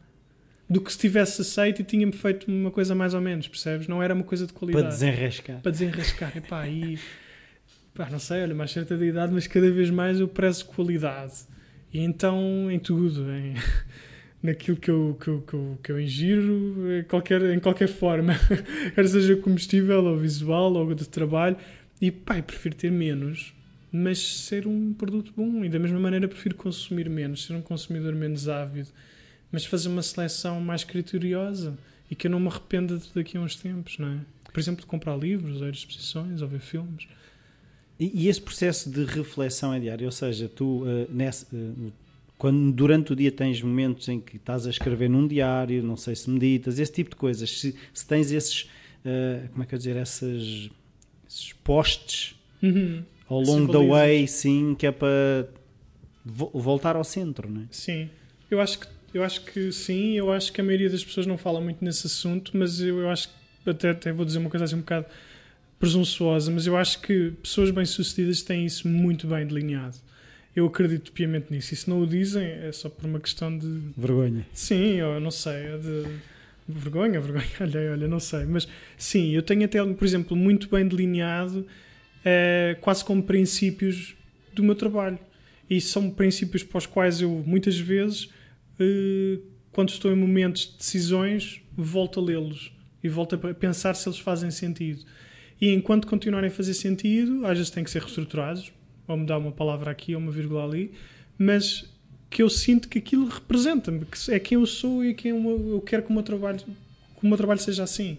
[0.69, 3.89] do que se tivesse aceito e tinha-me feito uma coisa mais ou menos, percebes?
[3.89, 4.85] Não era uma coisa de qualidade.
[4.85, 5.61] Para desenrascar.
[5.61, 6.37] Para desenrascar.
[6.37, 6.99] Epá, e
[7.95, 11.35] pá, não sei, olha, mais certa de idade, mas cada vez mais eu prezo qualidade.
[11.93, 13.55] E então, em tudo, em,
[14.43, 18.35] naquilo que eu, que, eu, que, eu, que eu ingiro, em qualquer, em qualquer forma,
[18.95, 21.57] quer seja combustível ou visual ou de trabalho.
[22.03, 23.55] E eu prefiro ter menos,
[23.93, 25.65] mas ser um produto bom.
[25.65, 28.89] E da mesma maneira, prefiro consumir menos, ser um consumidor menos ávido,
[29.53, 31.79] mas fazer uma seleção mais criteriosa
[32.11, 34.19] e que eu não me arrependa daqui a uns tempos, não é?
[34.53, 37.07] Por exemplo, de comprar livros, ou ir exposições, ou ver filmes.
[38.01, 41.93] E, e, esse processo de reflexão é diário, ou seja, tu uh, nesse, uh,
[42.37, 46.17] quando durante o dia tens momentos em que estás a escrever num diário, não sei
[46.17, 48.63] se meditas, esse tipo de coisas, se, se tens esses,
[49.05, 50.69] uh, como é que eu dizer, essas,
[51.33, 53.03] esses postes uhum.
[53.27, 55.49] ao longo da way, sim, que é para
[56.23, 57.65] vo voltar ao centro, não é?
[57.71, 58.11] Sim,
[58.51, 61.37] eu acho que eu acho que sim, eu acho que a maioria das pessoas não
[61.37, 64.65] fala muito nesse assunto, mas eu, eu acho que até, até vou dizer uma coisa
[64.65, 65.07] assim um bocado
[65.79, 69.97] presunçosa, mas eu acho que pessoas bem-sucedidas têm isso muito bem delineado.
[70.55, 71.75] Eu acredito piamente nisso.
[71.75, 73.81] E se não o dizem, é só por uma questão de.
[73.97, 74.47] Vergonha.
[74.53, 75.55] Sim, eu não sei.
[75.55, 76.05] É de.
[76.69, 78.45] Vergonha, vergonha, olha, olha, não sei.
[78.45, 81.67] Mas sim, eu tenho até, por exemplo, muito bem delineado,
[82.25, 84.15] é, quase como princípios
[84.55, 85.19] do meu trabalho.
[85.69, 88.29] E são princípios para os quais eu, muitas vezes,
[88.79, 89.39] eh,
[89.71, 94.19] quando estou em momentos de decisões, volto a lê-los e volto a pensar se eles
[94.19, 95.05] fazem sentido.
[95.61, 98.73] E enquanto continuarem a fazer sentido, às vezes têm que ser reestruturados,
[99.09, 100.93] ou mudar uma palavra aqui ou uma vírgula ali,
[101.39, 101.92] mas
[102.33, 106.03] que eu sinto que aquilo representa-me, que é quem eu sou e quem eu, quero
[106.03, 108.17] que o meu trabalho, que o meu trabalho seja assim.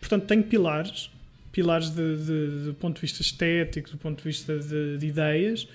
[0.00, 1.10] Portanto, tenho pilares,
[1.52, 5.68] pilares de, de, do ponto de vista estético, do ponto de vista de, de ideias,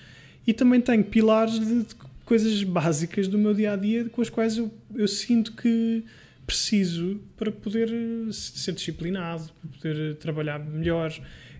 [0.46, 1.86] e também tenho pilares de,
[2.26, 6.04] coisas básicas do meu dia a dia com as quais eu, eu sinto que
[6.46, 11.10] preciso para poder eh, ser disciplinado, para poder eh, trabalhar melhor.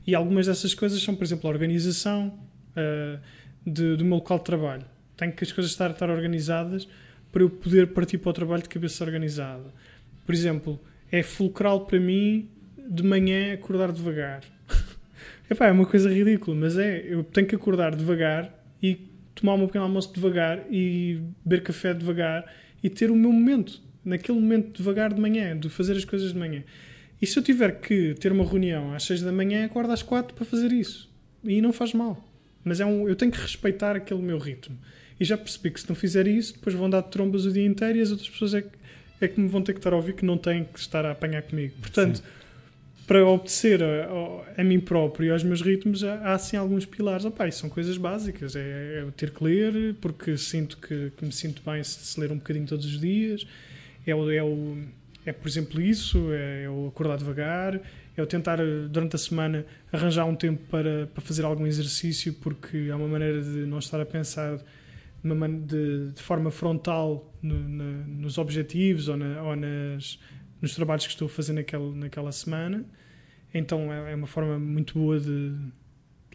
[0.06, 2.38] E algumas dessas coisas são, por exemplo, a organização
[2.74, 3.18] uh,
[3.66, 4.84] do meu local de trabalho.
[5.18, 6.88] Tenho que as coisas estar, estar organizadas
[7.30, 9.74] para eu poder partir para o trabalho de cabeça organizada.
[10.24, 10.80] Por exemplo,
[11.12, 12.48] é fulcral para mim
[12.88, 14.42] de manhã acordar devagar.
[15.50, 17.04] Epá, é uma coisa ridícula, mas é.
[17.06, 18.50] Eu tenho que acordar devagar
[18.82, 18.94] e
[19.34, 22.50] tomar o meu pequeno almoço devagar e beber café devagar
[22.82, 26.38] e ter o meu momento naquele momento devagar de manhã, de fazer as coisas de
[26.38, 26.62] manhã.
[27.20, 30.34] E se eu tiver que ter uma reunião às 6 da manhã, acordo às 4
[30.34, 31.10] para fazer isso.
[31.42, 32.24] E não faz mal.
[32.64, 34.78] Mas é um, eu tenho que respeitar aquele meu ritmo.
[35.20, 37.98] E já percebi que se não fizer isso, depois vão dar trombas o dia inteiro
[37.98, 38.68] e as outras pessoas é que,
[39.20, 41.12] é que me vão ter que estar a ouvir que não têm que estar a
[41.12, 41.74] apanhar comigo.
[41.80, 42.22] Portanto, Sim.
[43.06, 47.24] para obedecer a, a, mim próprio e aos meus ritmos, há, há assim alguns pilares.
[47.24, 48.54] Opa, são coisas básicas.
[48.54, 52.30] É, é ter que ler, porque sinto que, que me sinto bem se, se ler
[52.30, 53.46] um bocadinho todos os dias
[54.10, 54.78] é, o, é, o,
[55.26, 57.80] é por exemplo isso, é, é o acordar devagar,
[58.16, 58.58] é o tentar
[58.90, 63.40] durante a semana arranjar um tempo para, para fazer algum exercício, porque é uma maneira
[63.40, 64.58] de não estar a pensar
[65.22, 70.18] de, de, forma frontal no, nos objetivos ou, na, ou nas,
[70.60, 72.84] nos trabalhos que estou a fazer naquela, naquela semana.
[73.52, 75.72] Então é, é uma forma muito boa de, de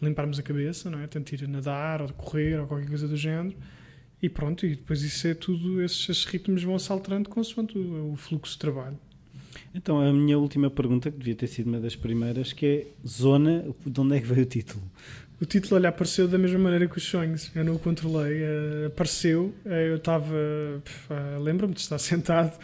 [0.02, 1.06] limparmos a cabeça, não é?
[1.06, 3.56] Tentar ir nadar ou correr ou qualquer coisa do género.
[4.24, 8.12] E pronto, e depois isso é tudo, esses, esses ritmos vão se alterando consoante o,
[8.12, 8.98] o, fluxo de trabalho.
[9.74, 13.64] Então, a minha última pergunta, que devia ter sido uma das primeiras, que é Zona,
[13.84, 14.82] de onde é que veio o título?
[15.44, 18.86] O título, olha, apareceu da mesma maneira que os sonhos, eu não o controlei, uh,
[18.86, 22.58] apareceu, uh, eu estava, uh, lembro-me de estar sentado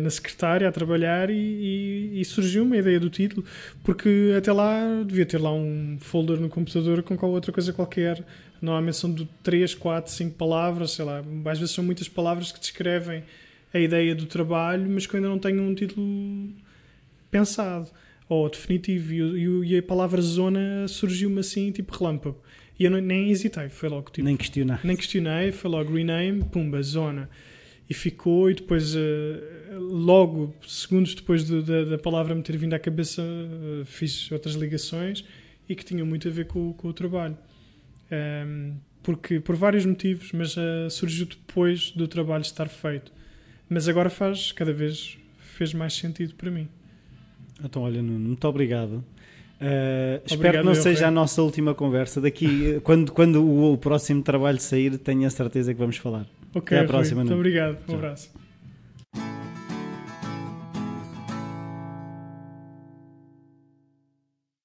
[0.00, 3.44] na secretária a trabalhar e, e, e surgiu uma ideia do título,
[3.82, 8.24] porque até lá devia ter lá um folder no computador com qualquer outra coisa qualquer.
[8.62, 11.24] Normalmente são de 3, 4, 5 palavras, sei lá.
[11.46, 13.24] Às vezes são muitas palavras que descrevem
[13.74, 16.52] a ideia do trabalho, mas que ainda não tenho um título
[17.28, 17.90] pensado
[18.30, 19.12] ou definitivo.
[19.12, 22.40] E, e a palavra zona surgiu-me assim, tipo relâmpago.
[22.78, 24.24] E eu não, nem hesitei, foi logo tipo.
[24.24, 24.78] Nem questionei.
[24.82, 27.28] Nem questionei, foi logo rename, pumba, zona.
[27.88, 29.00] E ficou, e depois, uh,
[29.78, 34.54] logo, segundos depois de, de, da palavra me ter vindo à cabeça, uh, fiz outras
[34.54, 35.24] ligações
[35.68, 37.36] e que tinham muito a ver com, com o trabalho.
[38.12, 43.12] Um, porque por vários motivos, mas uh, surgiu depois do trabalho estar feito.
[43.68, 46.68] Mas agora faz cada vez fez mais sentido para mim.
[47.64, 49.04] Então, olha, Nuno, muito obrigado.
[49.60, 52.20] Uh, espero que não seja a nossa última conversa.
[52.20, 56.24] Daqui, eh, quando, quando o, o, próximo trabalho sair, tenho a certeza que vamos falar.
[56.54, 57.20] Ok, Até à próxima.
[57.22, 57.76] Muito obrigado.
[57.86, 58.32] Um abraço.